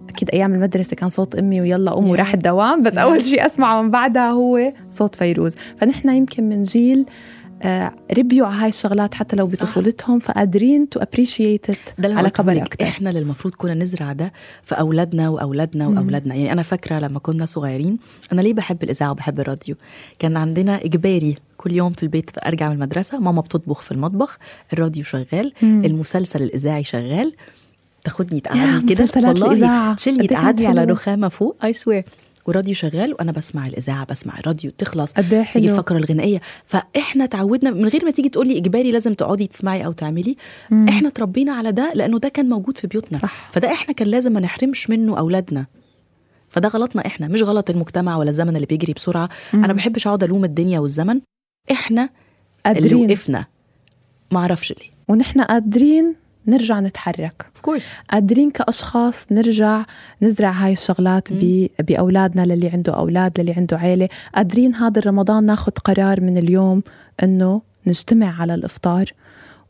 أكيد 0.08 0.30
أيام 0.30 0.54
المدرسة 0.54 0.96
كان 0.96 1.10
صوت 1.10 1.34
أمي 1.34 1.60
ويلا 1.60 1.90
Yeah. 1.90 2.04
وراح 2.04 2.34
الدوام 2.34 2.82
بس. 2.82 2.94
أول 2.94 3.22
شيء 3.22 3.46
أسمعه 3.46 3.82
من 3.82 3.90
بعدها 3.90 4.30
هو 4.30 4.72
صوت 4.90 5.14
فيروز 5.14 5.54
فنحن 5.76 6.08
يمكن 6.10 6.48
من 6.48 6.62
جيل 6.62 7.06
آه، 7.62 7.92
ربيوا 8.18 8.46
على 8.46 8.56
هاي 8.62 8.68
الشغلات 8.68 9.14
حتى 9.14 9.36
لو. 9.36 9.46
بطفولتهم 9.46 10.18
فقادرين 10.18 10.88
to 10.88 11.00
appreciate 11.00 11.66
على 12.18 12.28
لك. 12.60 12.72
أكثر 12.72 12.84
إحنا 12.88 13.10
اللي 13.10 13.20
المفروض 13.20 13.54
كنا 13.54 13.74
نزرع 13.74 14.12
ده 14.12 14.32
في 14.62 14.74
أولادنا 14.74 15.28
وأولادنا. 15.28 15.86
وأولادنا 15.88 16.34
يعني 16.34 16.52
أنا 16.52 16.62
فاكرة 16.62 16.98
لما 16.98 17.18
كنا 17.18 17.44
صغيرين 17.44 17.98
أنا 18.32 18.40
ليه 18.40 18.54
بحب 18.54 18.82
الإذاعة 18.82 19.10
وبحب 19.10 19.40
الراديو 19.40 19.76
كان 20.18 20.36
عندنا 20.36 20.84
إجباري 20.84 21.36
كل 21.66 21.72
يوم 21.76 21.92
في 21.92 22.02
البيت 22.02 22.31
أرجع 22.46 22.68
من 22.68 22.74
المدرسة 22.74 23.18
ماما 23.18 23.40
بتطبخ 23.40 23.81
في 23.81 23.92
المطبخ 23.92 24.38
الراديو 24.72 25.05
شغال 25.05 25.52
مم. 25.62 25.85
المسلسل 25.85 26.42
الإذاعي 26.42 26.85
شغال 26.85 27.33
تاخدني 28.05 28.37
يا 28.38 28.40
تقعدني 28.42 28.94
كده 28.94 29.05
الإذاعة. 29.44 29.94
تشيلني 29.94 30.26
تقعدني 30.26 30.66
على. 30.66 30.85
رخامة 30.85 31.29
فوق 31.29 31.57
I 31.64 31.72
swear 31.72 32.04
والراديو 32.46 32.74
شغال 32.74 33.12
وأنا 33.12 33.33
بسمع 33.33 33.66
الإذاعة 33.66 34.07
بسمع 34.11 34.38
الراديو 34.38 34.70
تخلص 34.79 35.14
إيه 35.18 35.44
تيجي. 35.52 35.70
الفقرة 35.70 35.96
الغنائية 35.96 36.40
فإحنا 36.66 37.26
تعودنا 37.26 37.70
من 37.70 37.88
غير 37.88 38.05
ما 38.05 38.11
تيجي 38.11 38.29
تقولي 38.29 38.59
إجباري 38.59 38.92
لازم 38.92 39.14
تقعدي 39.14 39.46
تسمعي 39.46 39.87
أو 39.87 39.92
تعملي 39.92 40.37
مم. 40.70 40.88
إحنا 40.88 41.09
تربينا 41.09 41.52
على 41.52 41.72
ده 41.72 41.92
لأنه 41.94 42.18
ده 42.18 42.29
كان 42.29 42.48
موجود 42.48 42.79
في 42.79 42.87
بيوتنا 42.87 43.18
صح. 43.18 43.50
فده 43.52 43.72
إحنا 43.72 43.94
كان 43.94 44.09
لازم 44.09 44.33
ما 44.33 44.40
نحرمش 44.40 44.90
منه 44.90 45.18
أولادنا 45.18 45.66
فده 46.48 46.68
غلطنا 46.68 47.07
إحنا 47.07 47.29
مش 47.29 47.42
غلط 47.42 47.70
المجتمع 47.70 48.16
ولا 48.16 48.29
الزمن 48.31 48.57
اللي 48.57 48.66
بيجري 48.66 48.92
بسرعة 48.92 49.29
مم. 49.52 49.59
أنا 49.64 49.72
ما 49.72 49.76
بحبش 49.76 50.07
أقعد 50.07 50.24
ألوم 50.24 50.44
الدنيا 50.44 50.79
والزمن 50.81 51.20
إحنا 51.70 52.02
اللي 52.66 52.81
قادرين. 52.81 53.11
وقفنا. 53.11 53.44
ما 54.31 54.38
أعرفش 54.40 54.72
ليه. 54.72 54.90
ونحن 55.09 55.40
قادرين 55.40 56.14
نرجع 56.46 56.81
نتحرك. 56.81 57.46
قادرين 58.11 58.50
كأشخاص 58.50 59.26
نرجع 59.33 59.85
نزرع 60.22 60.50
هاي 60.50 60.72
الشغلات 60.72 61.29
ب- 61.33 61.68
بأولادنا 61.79 62.42
للي 62.46 62.68
عنده 62.68 62.92
أولاد 62.96 63.40
للي 63.40 63.52
عنده 63.52 63.76
عيلة. 63.79 64.09
قادرين 64.35 64.74
هذا 64.74 64.98
الرمضان 64.98 65.44
ناخد 65.46 65.79
قرار 65.79 66.20
من 66.20 66.38
اليوم 66.38 66.83
أنه 67.22 67.62
نجتمع 67.87 68.40
على 68.40 68.55
الإفطار. 68.55 69.05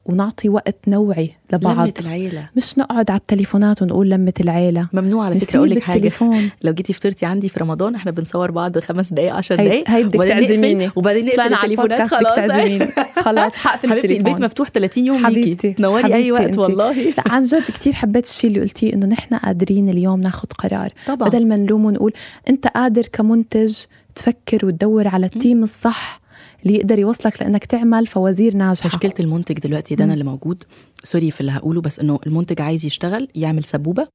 ونعطي 0.08 0.48
وقت 0.48 0.76
نوعي 0.88 1.30
لبعض. 1.52 1.76
لمة 1.76 1.92
العيلة. 2.00 2.48
مش 2.56 2.78
نقعد 2.78 3.10
على 3.10 3.18
التليفونات 3.20 3.82
ونقول 3.82 4.10
لمة 4.10 4.32
العيلة. 4.40 4.88
ممنوع 4.92 5.24
على 5.24 5.34
فكرة 5.34 5.46
نسيب 5.48 5.56
أقول 5.56 5.70
لك 5.70 5.88
التليفون. 5.90 6.50
لو 6.64 6.72
جيتي 6.72 6.92
فطرتي 6.92 7.26
عندي 7.26 7.48
في 7.48 7.60
رمضان 7.60 7.94
إحنا 7.94 8.10
بنصور 8.10 8.50
بعض 8.50 8.78
خمس 8.78 9.12
دقائق 9.12 9.34
10 9.34 9.60
هي- 9.60 9.66
دقائق 9.68 9.90
هي 9.90 10.04
بدك 10.04 10.28
تعزميني. 10.28 10.90
وبعدين 10.96 11.26
نقفل 11.26 11.54
التليفونات 11.54 12.00
خلاص. 12.10 12.34
تعزميني. 12.36 12.88
خلاص 13.16 13.54
حقفل 13.64 13.88
حبيبتي 13.90 14.06
التليفون. 14.06 14.26
البيت 14.32 14.44
مفتوح 14.44 14.68
30 14.68 15.06
يوم 15.06 15.26
حبيبتي. 15.26 15.72
تنوري 15.72 16.04
أي 16.04 16.12
حبيبتي 16.12 16.32
وقت 16.32 16.42
أنتي. 16.42 16.58
والله. 16.60 16.92
لا 16.92 17.14
عن 17.26 17.42
جد 17.42 17.62
كتير 17.64 17.92
حبيت 17.92 18.26
الشيء 18.26 18.50
اللي 18.50 18.60
قلتيه 18.60 18.94
إنه 18.94 19.06
نحن 19.06 19.34
قادرين 19.34 19.88
اليوم 19.88 20.20
ناخد 20.20 20.52
قرار. 20.52 20.92
طبعا. 21.06 21.28
بدل 21.28 21.46
ما 21.48 21.56
نلوم 21.56 21.84
ونقول 21.84 22.12
أنت 22.50 22.66
قادر 22.66 23.06
كمنتج 23.12 23.74
تفكر 24.14 24.66
وتدور 24.66 25.08
على 25.08 25.26
ال 25.26 25.33
team 25.33 25.62
الصح. 25.62 26.20
اللي 26.62 26.76
يقدر 26.78 26.98
يوصلك 26.98 27.42
لأنك 27.42 27.64
تعمل 27.64 28.06
فوازير 28.06 28.56
ناجحة. 28.56 28.86
مشكلة 28.86 29.14
المنتج 29.20 29.58
دلوقتي 29.58 29.94
ده 29.94 30.04
أنا 30.04 30.12
اللي 30.12 30.24
موجود. 30.24 30.64
sorry 31.04 31.30
في 31.30 31.40
اللي 31.40 31.52
هقوله 31.52 31.80
بس 31.80 32.00
إنه 32.00 32.20
المنتج 32.26 32.60
عايز 32.60 32.84
يشتغل 32.84 33.28
يعمل 33.34 33.64
سبوبة 33.64 34.08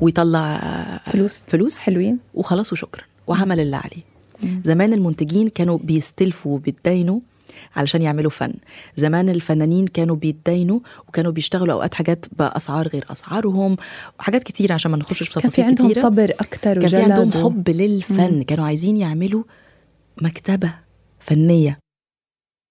ويطلع 0.00 0.60
فلوس. 1.06 1.40
فلوس. 1.40 1.78
حلوين. 1.78 2.18
وخلاص 2.34 2.72
وشكرا. 2.72 3.02
وعمل 3.26 3.60
اللي 3.60 3.76
عليه. 3.76 4.02
مم. 4.44 4.62
زمان 4.64 4.92
المنتجين 4.92 5.48
كانوا 5.48 5.78
بيستلفوا 5.78 6.54
وبيتداينوا 6.54 7.20
علشان 7.76 8.02
يعملوا 8.02 8.30
فن. 8.30 8.52
زمان 8.96 9.28
الفنانين 9.28 9.86
كانوا 9.86 10.16
بيتداينوا 10.16 10.80
وكانوا 11.08 11.32
بيشتغلوا 11.32 11.74
أوقات 11.74 11.94
حاجات 11.94 12.26
بأسعار 12.38 12.88
غير 12.88 13.04
أسعارهم 13.10 13.76
وحاجات 14.20 14.44
كتير 14.44 14.72
عشان 14.72 14.90
ما 14.90 14.96
نخشش 14.96 15.28
في 15.28 15.40
كان 15.40 15.42
في 15.42 15.48
تفاصيل 15.48 15.64
عندهم 15.64 15.94
صبر 15.94 16.30
أكثر 16.30 16.80
كان 16.80 16.88
في 16.88 16.96
وجلد 16.96 17.10
عندهم 17.10 17.44
حب 17.44 17.70
للفن 17.70 18.42
كانوا 18.42 18.64
عايزين 18.66 18.96
يعملوا 18.96 19.42
مكتبة. 20.22 20.74
فنية. 21.22 21.78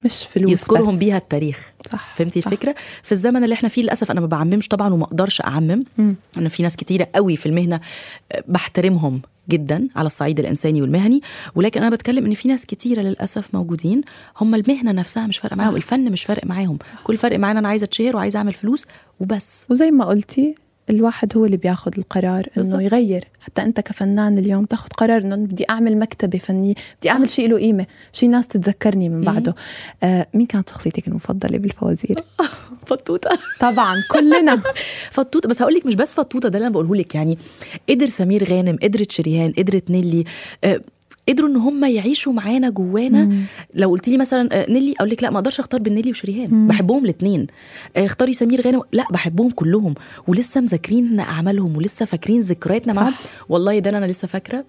مش 0.06 0.24
فلوس 0.24 0.52
يذكرهم 0.52 0.94
بس. 0.94 1.00
بيها 1.00 1.18
التاريخ. 1.18 1.72
صح 1.92 2.16
فهمتي 2.16 2.42
صح. 2.42 2.48
الفكرة؟ 2.48 2.76
في 3.04 3.12
الزمن 3.12 3.44
اللي 3.44 3.54
إحنا 3.54 3.70
فيه 3.70 3.84
للأسف 3.84 4.12
أنا 4.12 4.22
ما 4.22 4.28
بعممش 4.28 4.68
طبعا 4.68 4.94
وما 4.94 5.04
أقدرش 5.04 5.42
أعمم. 5.42 5.84
مم. 5.98 6.16
أنا 6.38 6.50
في 6.50 6.64
ناس 6.64 6.76
كتيرة 6.76 7.08
قوي 7.16 7.36
في 7.36 7.46
المهنة 7.46 7.82
آه، 8.32 8.44
بحترمهم 8.48 9.22
جدا 9.50 9.88
على 9.96 10.06
الصعيد 10.06 10.40
الإنساني 10.40 10.82
والمهني. 10.82 11.22
ولكن 11.56 11.84
أنا 11.84 11.96
بتكلم 11.96 12.26
إن 12.26 12.34
في 12.34 12.48
ناس 12.48 12.66
كتيرة 12.66 13.02
للأسف 13.02 13.56
موجودين 13.56 14.02
هم 14.38 14.56
المهنة 14.56 14.92
نفسها 14.92 15.28
مش 15.28 15.38
فارقة 15.38 15.58
معاهم 15.58 15.76
الفن 15.76 16.12
مش 16.12 16.24
فارق 16.24 16.46
معاهم. 16.46 16.78
كل 17.04 17.18
فرق 17.18 17.40
معانا 17.40 17.60
أنا 17.60 17.68
عايزة 17.68 17.84
أتشهر 17.84 18.16
وعايزة 18.16 18.38
أعمل 18.38 18.54
فلوس 18.54 18.86
وبس. 19.20 19.68
وزي 19.70 19.92
ما 19.92 20.06
قلتي 20.06 20.56
الواحد 20.90 21.38
هو 21.38 21.46
اللي 21.46 21.58
بياخذ 21.58 21.92
القرار. 21.98 22.48
إنه 22.58 22.82
يغير. 22.82 23.24
حتى 23.40 23.62
أنت 23.62 23.80
كفنان 23.80 24.38
اليوم 24.38 24.66
تاخذ 24.66 24.88
قرار 24.90 25.22
إنه 25.22 25.36
بدي 25.36 25.66
أعمل 25.70 26.00
مكتبة 26.00 26.38
فنية 26.38 26.74
بدي 27.00 27.10
أعمل 27.10 27.30
شيء 27.30 27.50
له 27.50 27.58
قيمة. 27.58 27.86
شيء 28.14 28.30
ناس 28.30 28.48
تتذكرني 28.48 29.10
من 29.10 29.22
بعده. 29.22 29.56
آه 30.04 30.28
مين 30.34 30.46
كانت 30.46 30.70
شخصيتك 30.70 31.08
المفضلة 31.08 31.58
بالفوازير؟ 31.58 32.18
فطوطة. 32.88 33.30
طبعا 33.60 33.96
كلنا. 34.12 34.62
فطوطة. 35.12 35.50
بس 35.50 35.62
هقول 35.62 35.74
لك 35.74 35.86
مش 35.86 35.96
بس 35.96 36.14
فطوطة 36.14 36.50
ده 36.50 36.58
اللي 36.58 36.68
أنا 36.68 36.74
بقوله 36.74 36.96
لك. 36.96 37.16
يعني 37.16 37.38
قدر 37.90 38.06
سمير 38.06 38.50
غانم 38.50 38.78
قدرت 38.84 39.12
شريهان 39.12 39.52
قدرت 39.58 39.92
نيلي 39.92 40.24
آه، 40.64 40.82
قدروا 41.30 41.50
إن 41.50 41.56
هم 41.56 41.86
يعيشوا 41.86 42.34
معانا 42.34 42.70
جوانا. 42.70 43.26
مم. 43.26 43.44
لو 43.74 43.90
قلت 43.90 44.08
لي 44.08 44.18
مثلا 44.18 44.50
آه، 44.52 44.72
نيلي 44.72 44.94
أقول 44.98 45.10
لك 45.10 45.24
لا 45.24 45.30
ما 45.30 45.38
أقدرش 45.40 45.60
أختار 45.60 45.82
بين 45.82 45.94
نيلي 45.94 46.10
وشريهان. 46.10 46.54
مم. 46.54 46.68
بحبهم 46.68 47.04
الاثنين 47.06 47.48
اختاري 47.98 48.34
سمير 48.34 48.62
غانم. 48.62 48.82
لا 48.92 49.06
بحبهم 49.12 49.50
كلهم. 49.50 49.96
ولسه 50.28 50.62
مذاكرين 50.62 51.20
أعمالهم 51.20 51.78
ولسه 51.78 52.06
فاكرين 52.06 52.42
ذكرياتنا 52.42 52.94
معاهم. 52.94 53.14
والله 53.50 53.80
ده 53.80 53.90
أنا 53.90 54.06
لسه 54.06 54.28
فاكرة. 54.28 54.66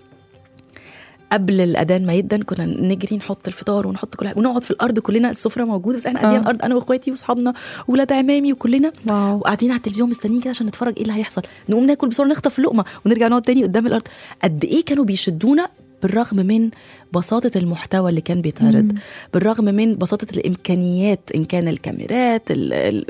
قبل 1.32 1.60
الأذان 1.60 2.06
ما 2.06 2.14
يدن 2.14 2.42
كنا 2.42 2.66
نجري 2.66 3.16
نحط 3.16 3.46
الفطار 3.48 3.86
ونحط 3.86 4.14
كل 4.14 4.28
حاجة. 4.28 4.38
ونقعد 4.38 4.64
في 4.64 4.70
الأرض 4.70 4.98
كلنا 4.98 5.30
السفرة 5.30 5.64
موجودة 5.64 5.96
بس 5.96 6.06
إحنا 6.06 6.20
قاعدين 6.20 6.38
آه. 6.38 6.40
على 6.40 6.50
الأرض 6.50 6.64
أنا 6.64 6.74
وإخواتي 6.74 7.10
وأصحابنا 7.10 7.54
وولاد 7.88 8.12
عمامي 8.12 8.52
وكلنا. 8.52 8.92
واو. 9.08 9.36
وقاعدين 9.36 9.70
على 9.70 9.76
التلفزيون 9.78 10.10
مستنيين 10.10 10.40
كده 10.40 10.50
عشان 10.50 10.66
نتفرج 10.66 10.94
إيه 10.96 11.02
اللي 11.02 11.14
هيحصل. 11.14 11.42
نقوم 11.68 11.84
ناكل 11.84 12.08
بسرعة 12.08 12.26
نخطف 12.26 12.58
اللقمه 12.58 12.84
ونرجع 13.06 13.28
نقعد 13.28 13.42
تاني 13.42 13.62
قدام 13.62 13.86
الأرض. 13.86 14.02
قد 14.42 14.64
إيه 14.64 14.84
كانوا 14.84 15.04
بيشدونا 15.04 15.68
بالرغم 16.02 16.36
من 16.46 16.70
بساطة 17.12 17.50
المحتوى 17.56 18.10
اللي 18.10 18.20
كان 18.20 18.40
بيتعرض 18.42 18.74
مم. 18.84 18.94
بالرغم 19.34 19.64
من 19.64 19.98
بساطة 19.98 20.26
الإمكانيات 20.36 21.30
إن 21.34 21.44
كان 21.44 21.68
الكاميرات 21.68 22.50
ال 22.50 22.72
ال 22.72 23.04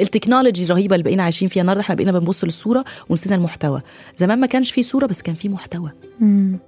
technology 0.00 0.64
الرهيبة 0.64 0.94
اللي 0.96 1.04
بقينا 1.04 1.22
عايشين 1.22 1.48
فيها 1.48 1.60
النهارده 1.60 1.82
إحنا 1.82 1.94
بقينا 1.94 2.12
بنبص 2.12 2.44
للصورة 2.44 2.84
ونسينا 3.08 3.34
المحتوى. 3.36 3.82
زمان 4.16 4.40
ما 4.40 4.46
كانش 4.46 4.72
فيه 4.72 4.82
صورة 4.82 5.06
بس 5.06 5.22
كان 5.22 5.34
فيه 5.34 5.48
محتوى. 5.48 5.90
مم. 6.20 6.58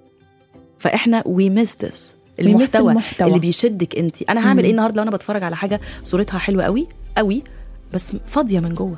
فإحنا 0.78 1.22
we 1.26 1.50
miss 1.50 1.84
this 1.84 2.16
المحتوى, 2.40 2.90
المحتوى. 2.92 3.28
اللي 3.28 3.38
بيشدك 3.40 3.98
انت. 3.98 4.22
أنا 4.22 4.48
هعمل 4.48 4.58
مم. 4.58 4.64
إيه 4.64 4.70
النهارده 4.70 4.96
لو 4.96 5.02
أنا 5.02 5.10
بتفرج 5.10 5.42
على 5.42 5.56
حاجة 5.56 5.80
صورتها 6.02 6.38
حلوة 6.38 6.64
قوي 6.64 6.86
قوي 7.16 7.42
بس 7.94 8.16
فاضية 8.26 8.60
من 8.60 8.68
جوه. 8.74 8.96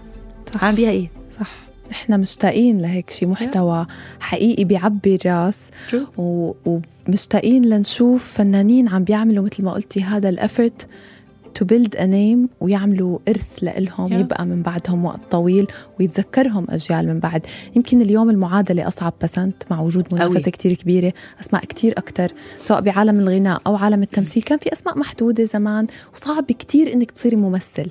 صح. 0.55 0.65
هعمل 0.65 0.77
بيها 0.77 0.91
إيه؟ 0.91 1.11
صح. 1.41 1.68
نحن 1.91 2.21
مشتاقين 2.21 2.81
لهيك 2.81 3.11
شيء 3.11 3.29
محتوى 3.29 3.87
حقيقي 4.21 4.65
بيعبي 4.65 5.15
الراس. 5.15 5.59
و... 6.19 6.53
ومشتاقين 7.09 7.65
لنشوف 7.65 8.25
فنانين 8.33 8.89
عم 8.89 9.05
بيعملوا 9.05 9.45
مثل 9.45 9.65
ما 9.65 9.73
قلتي 9.73 10.03
هذا 10.03 10.29
ال 10.29 10.37
effort 10.37 10.87
to 11.55 11.65
build 11.65 11.97
a 11.97 12.07
name 12.07 12.49
ويعملوا 12.61 13.19
إرث 13.29 13.49
لإلهم 13.63 14.09
Yeah. 14.09 14.21
يبقى 14.21 14.47
من 14.47 14.63
بعدهم 14.63 15.05
وقت 15.05 15.21
طويل 15.31 15.67
ويتذكرهم 16.01 16.67
أجيال 16.71 17.07
من 17.09 17.19
بعد 17.19 17.47
يمكن 17.77 18.01
اليوم 18.03 18.31
المعادلة 18.31 18.89
أصعب 18.89 19.13
بسنت 19.23 19.63
مع 19.71 19.81
وجود 19.81 20.15
منافسة. 20.15 20.51
كتير 20.51 20.73
كبيرة 20.73 21.13
أسماء 21.41 21.65
كتير 21.65 21.93
أكثر 21.99 22.33
سواء 22.63 22.81
بعالم 22.81 23.19
الغناء 23.21 23.61
أو 23.67 23.77
عالم 23.77 24.03
التمثيل 24.03 24.43
كان 24.43 24.59
في 24.59 24.73
أسماء 24.73 24.99
محدودة 24.99 25.45
زمان 25.45 25.87
وصعب 26.15 26.45
كتير 26.45 26.93
إنك 26.93 27.11
تصيري 27.11 27.37
ممثل 27.37 27.87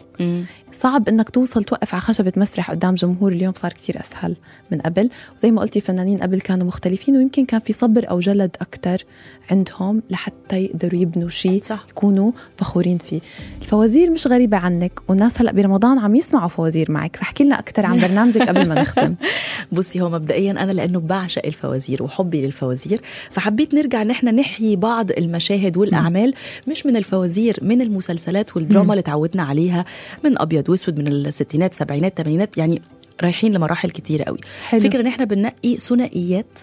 صعب 0.77 1.09
إنك 1.09 1.29
توصل 1.29 1.63
توقف 1.63 1.93
على 1.93 2.01
خشبة 2.01 2.33
مسرح 2.37 2.71
قدام 2.71 2.95
جمهور 2.95 3.31
اليوم 3.31 3.53
صار 3.55 3.73
كتير 3.73 3.99
أسهل 3.99 4.35
من 4.71 4.81
قبل. 4.81 5.09
وزي 5.37 5.51
ما 5.51 5.61
قلتي 5.61 5.81
فنانين 5.81 6.17
قبل 6.17 6.41
كانوا 6.41 6.67
مختلفين 6.67 7.17
ويمكن 7.17 7.45
كان 7.45 7.59
في 7.59 7.73
صبر 7.73 8.09
أو 8.09 8.19
جلد 8.19 8.55
أكثر 8.61 9.03
عندهم 9.51 10.01
لحتى 10.09 10.63
يقدروا 10.63 11.01
يبنوا 11.01 11.29
شيء. 11.29 11.61
يكونوا 11.89 12.31
فخورين 12.57 12.97
فيه. 12.97 13.19
الفوازير 13.61 14.09
مش 14.09 14.27
غريبة 14.27 14.57
عنك 14.57 14.99
والناس 15.07 15.41
هلأ 15.41 15.51
برمضان 15.51 15.99
عم 15.99 16.15
يسمعوا 16.15 16.47
فوازير 16.47 16.91
معك. 16.91 17.15
فاحكي 17.15 17.43
لنا 17.43 17.59
أكثر 17.59 17.85
عن 17.85 17.99
برنامجك 18.07 18.41
قبل 18.41 18.67
ما 18.67 18.81
نختم. 18.81 19.15
بصي 19.71 20.01
هو 20.01 20.09
مبدئيا 20.09 20.51
أنا 20.51 20.71
لأنه 20.71 20.99
بعشق 20.99 21.45
الفوازير 21.45 22.03
وحبي 22.03 22.45
للفوازير 22.45 23.01
فحبيت 23.31 23.73
نرجع 23.73 24.01
ان 24.01 24.11
إحنا 24.11 24.31
نحيي 24.31 24.75
بعض 24.75 25.11
المشاهد 25.11 25.77
والأعمال 25.77 26.33
مش 26.67 26.85
من 26.85 26.97
الفوازير 26.97 27.57
من 27.61 27.81
المسلسلات 27.81 28.55
والدراما 28.55 28.93
اللي 28.93 29.03
تعودنا 29.03 29.43
عليها 29.43 29.85
من 30.23 30.41
أبيض 30.41 30.66
وأسود 30.69 30.99
من 30.99 31.07
الستينات 31.07 31.73
سبعينات 31.73 32.17
ثمانينات 32.17 32.57
يعني 32.57 32.81
رايحين 33.23 33.53
لمراحل 33.53 33.89
كتيرة 33.89 34.23
قوي 34.23 34.39
حلو. 34.67 34.81
فكرة 34.81 35.01
إن 35.01 35.07
إحنا 35.07 35.25
بننقي 35.25 35.77
ثنائيات 35.77 36.59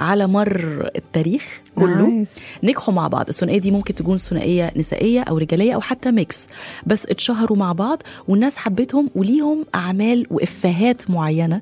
على 0.00 0.26
مر 0.26 0.90
التاريخ 0.96 1.60
كله. 1.74 2.24
نجحوا 2.64 2.94
مع 2.94 3.08
بعض. 3.08 3.28
الثنائية 3.28 3.58
دي 3.58 3.70
ممكن 3.70 3.94
تكون 3.94 4.16
ثنائية 4.16 4.72
نسائية 4.76 5.20
أو 5.20 5.38
رجالية 5.38 5.74
أو 5.74 5.80
حتى 5.80 6.10
ميكس 6.10 6.48
بس 6.86 7.06
اتشهروا 7.06 7.56
مع 7.58 7.72
بعض 7.72 8.02
والناس 8.28 8.56
حبتهم 8.56 9.10
وليهم 9.14 9.64
أعمال 9.74 10.26
وإفيهات 10.30 11.10
معينة 11.10 11.60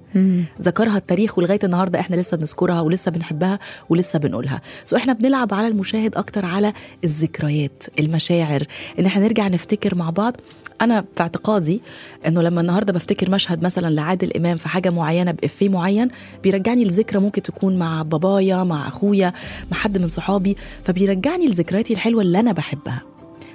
ذكرها 0.63 0.97
التاريخ 0.97 1.39
ولغاية 1.39 1.59
النهارده 1.65 2.01
إحنا 2.01 2.17
لسه 2.17 2.37
بنذكرها 2.37 2.81
ولسه 2.81 3.11
بنحبها 3.11 3.59
ولسه 3.89 4.19
بنقولها. 4.19 4.61
سو 4.85 4.97
إحنا 4.97 5.13
بنلعب 5.13 5.55
على 5.55 5.69
المشاهد 5.69 6.17
أكتر 6.17 6.45
على 6.45 6.73
الذكريات 7.05 7.85
المشاعر. 7.99 8.63
إن 8.99 9.07
إحنا 9.07 9.25
نرجع 9.25 9.49
نفتكر 9.49 9.95
مع 9.95 10.11
بعض. 10.11 10.37
أنا 10.81 11.05
في 11.15 11.21
اعتقادي 11.21 11.81
إنه 12.27 12.43
لما 12.43 12.61
النهارده 12.61 12.93
بفتكر 12.93 13.31
مشهد 13.31 13.65
مثلا 13.65 13.91
لعادل 13.95 14.37
إمام 14.37 14.57
في 14.57 14.69
حاجة 14.69 14.91
معينة 14.91 15.33
بإفيه 15.33 15.69
معين 15.69 16.09
بيرجعني 16.43 16.85
لذكرى 16.85 17.19
ممكن 17.21 17.43
تكون 17.43 17.79
مع 17.79 18.03
بابايا 18.27 18.65
مع 18.65 18.89
أخويا 18.89 19.33
مع 19.73 19.77
حد 19.79 19.99
من 19.99 20.09
صحابي 20.09 20.57
فبيرجعني 20.85 21.47
لذكرياتي 21.47 21.93
الحلوة 21.93 22.23
اللي 22.23 22.41
أنا 22.41 22.53
بحبها. 22.53 23.03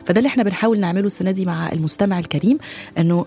فده 0.06 0.18
اللي 0.18 0.28
إحنا 0.28 0.44
بنحاول 0.44 0.80
نعمله 0.80 1.06
السنة 1.06 1.32
دي 1.32 1.46
مع 1.46 1.72
المستمع 1.72 2.20
الكريم 2.20 2.58
إنه 2.98 3.26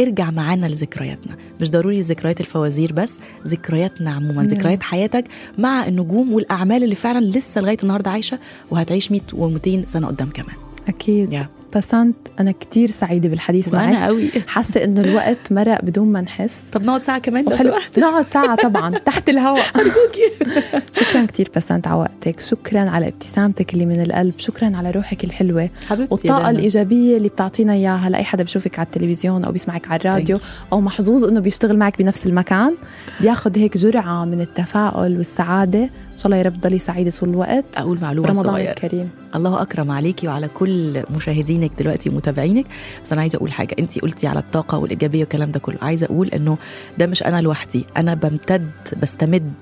ارجع 0.00 0.30
معانا 0.30 0.66
لذكرياتنا. 0.66 1.36
مش 1.60 1.70
ضروري 1.70 2.00
ذكريات 2.00 2.40
الفوازير 2.40 2.92
بس 2.92 3.18
ذكرياتنا 3.46 4.10
عموما 4.10 4.42
ذكريات 4.42 4.82
حياتك 4.82 5.24
مع 5.58 5.86
النجوم 5.86 6.32
والأعمال 6.32 6.84
اللي 6.84 6.94
فعلا 6.94 7.24
لسه 7.24 7.60
لغاية 7.60 7.76
النهارده 7.82 8.10
عايشة 8.10 8.38
وهتعيش 8.70 9.12
100 9.12 9.20
و200 9.32 9.86
سنة 9.86 10.06
قدام 10.06 10.30
كمان. 10.30 10.56
أكيد. 10.88 11.32
يا. 11.32 11.48
بسنت 11.76 12.16
أنا 12.40 12.52
كتير 12.52 12.90
سعيدة 12.90 13.28
بالحديث 13.28 13.74
معك. 13.74 14.02
قوي. 14.08 14.30
حاسة 14.46 14.84
إنه 14.84 15.00
الوقت 15.00 15.52
مرق 15.52 15.84
بدون 15.84 16.08
ما 16.12 16.20
نحس. 16.20 16.62
طب 16.72 16.82
نقعد 16.84 17.02
ساعة 17.02 17.18
كمان 17.18 17.44
لو 17.44 17.56
سمحت. 17.56 17.98
نقعد 17.98 18.26
ساعة 18.26 18.56
طبعا 18.56 18.98
تحت 19.08 19.28
الهواء. 19.28 19.64
ارجوكي 19.76 20.54
شكرا 20.92 21.26
كتير 21.26 21.50
بسنت 21.56 21.86
على 21.86 21.96
وقتك. 22.00 22.40
شكرا 22.40 22.80
على 22.80 23.08
ابتسامتك 23.08 23.74
اللي 23.74 23.86
من 23.86 24.00
القلب. 24.00 24.34
شكرا 24.38 24.72
على 24.76 24.90
روحك 24.90 25.24
الحلوة. 25.24 25.70
حبيبتي 25.88 26.14
والطاقة. 26.14 26.50
الإيجابية 26.50 27.16
اللي 27.16 27.28
بتعطينا 27.28 27.72
إياها 27.72 28.10
لأي 28.10 28.24
حدا 28.24 28.42
بشوفك 28.44 28.78
على 28.78 28.86
التلفزيون 28.86 29.44
أو 29.44 29.52
بيسمعك 29.52 29.88
على 29.90 30.00
الراديو 30.00 30.38
أو 30.72 30.80
محظوظ 30.80 31.24
إنه 31.24 31.40
بيشتغل 31.40 31.78
معك 31.78 31.98
بنفس 31.98 32.26
المكان 32.26 32.74
بياخد 33.20 33.58
هيك 33.58 33.76
جرعة 33.76 34.24
من 34.24 34.40
التفاؤل 34.40 35.16
والسعادة. 35.16 35.90
إن 36.18 36.22
شاء 36.22 36.26
الله 36.26 36.36
يا 36.36 36.42
رب 36.42 36.60
تضلي 36.60 36.78
سعيدة 36.78 37.10
طول 37.10 37.28
الوقت. 37.28 37.64
أقول 37.76 37.98
معلومه 38.00 38.28
رمضان 38.28 38.44
صغيره 38.44 38.70
الكريم. 38.70 39.10
الله 39.34 39.62
أكرم 39.62 39.90
عليكي 39.90 40.28
وعلى 40.28 40.48
كل 40.48 41.02
مشاهدينك 41.16 41.70
دلوقتي 41.78 42.10
ومتابعينك. 42.10 42.66
بس 43.04 43.12
أنا 43.12 43.20
عايزة 43.20 43.36
أقول 43.36 43.52
حاجة. 43.52 43.76
انت 43.78 43.98
قلتي 43.98 44.26
على 44.26 44.38
الطاقة 44.38 44.78
والإيجابية 44.78 45.20
والكلام 45.20 45.50
ده 45.50 45.60
كله. 45.60 45.78
عايزة 45.82 46.06
أقول 46.06 46.28
إنه 46.28 46.58
ده 46.98 47.06
مش 47.06 47.22
أنا 47.22 47.40
لوحدي. 47.40 47.84
أنا 47.96 48.14
بمتد 48.14 48.70
بستمد 49.02 49.52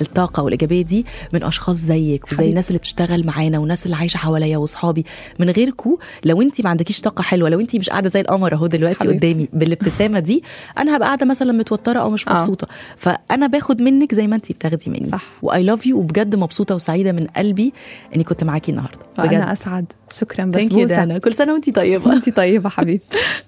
الطاقة 0.00 0.42
والإيجابية 0.42 0.82
دي 0.82 1.06
من 1.32 1.42
أشخاص 1.42 1.76
زيك 1.76 2.32
وزي. 2.32 2.48
الناس 2.48 2.68
اللي 2.68 2.78
بتشتغل 2.78 3.26
معانا 3.26 3.58
والناس 3.58 3.86
اللي 3.86 3.96
عايشة 3.96 4.18
حواليا 4.18 4.56
وأصحابي. 4.58 5.04
من 5.38 5.50
غيركو 5.50 5.98
لو 6.24 6.42
أنت 6.42 6.60
ما 6.60 6.70
عندكيش 6.70 7.00
طاقة 7.00 7.22
حلوة 7.22 7.48
لو 7.48 7.60
أنت 7.60 7.76
مش 7.76 7.90
قاعدة 7.90 8.08
زي 8.08 8.20
القمر 8.20 8.54
أهو 8.54 8.66
دلوقتي 8.66 9.04
حبيبتي. 9.04 9.28
قدامي 9.32 9.48
بالابتسامة 9.52 10.18
دي 10.18 10.42
أنا 10.78 10.96
هبقى 10.96 11.06
قاعدة 11.06 11.26
مثلا 11.26 11.52
متوترة 11.52 12.00
أو 12.00 12.10
مش 12.10 12.28
آه. 12.28 12.32
مبسوطة. 12.34 12.66
فأنا 12.96 13.46
باخد 13.46 13.80
منك 13.82 14.14
زي 14.14 14.26
ما 14.26 14.36
أنت 14.36 14.52
بتاخدي 14.52 14.90
مني. 14.90 15.08
صح. 15.10 15.24
وأي 15.42 15.62
لاف 15.62 15.86
يو 15.86 15.98
وبجد 15.98 16.36
مبسوطة 16.36 16.74
وسعيدة 16.74 17.12
من 17.12 17.22
قلبي 17.36 17.72
إني 18.16 18.24
كنت 18.24 18.44
معاكي 18.44 18.70
النهاردة. 18.72 18.98
بجد. 19.18 19.32
وأنا 19.32 19.52
أسعد. 19.52 19.92
شكرا 20.12 20.44
دانا 20.44 21.18
كل 21.18 21.34
سنة 21.34 21.52
وانت 21.52 21.76
طيبة. 21.76 22.12
أنت 22.12 22.36
طيبة 22.36 22.68
حبيبتي. 22.68 23.18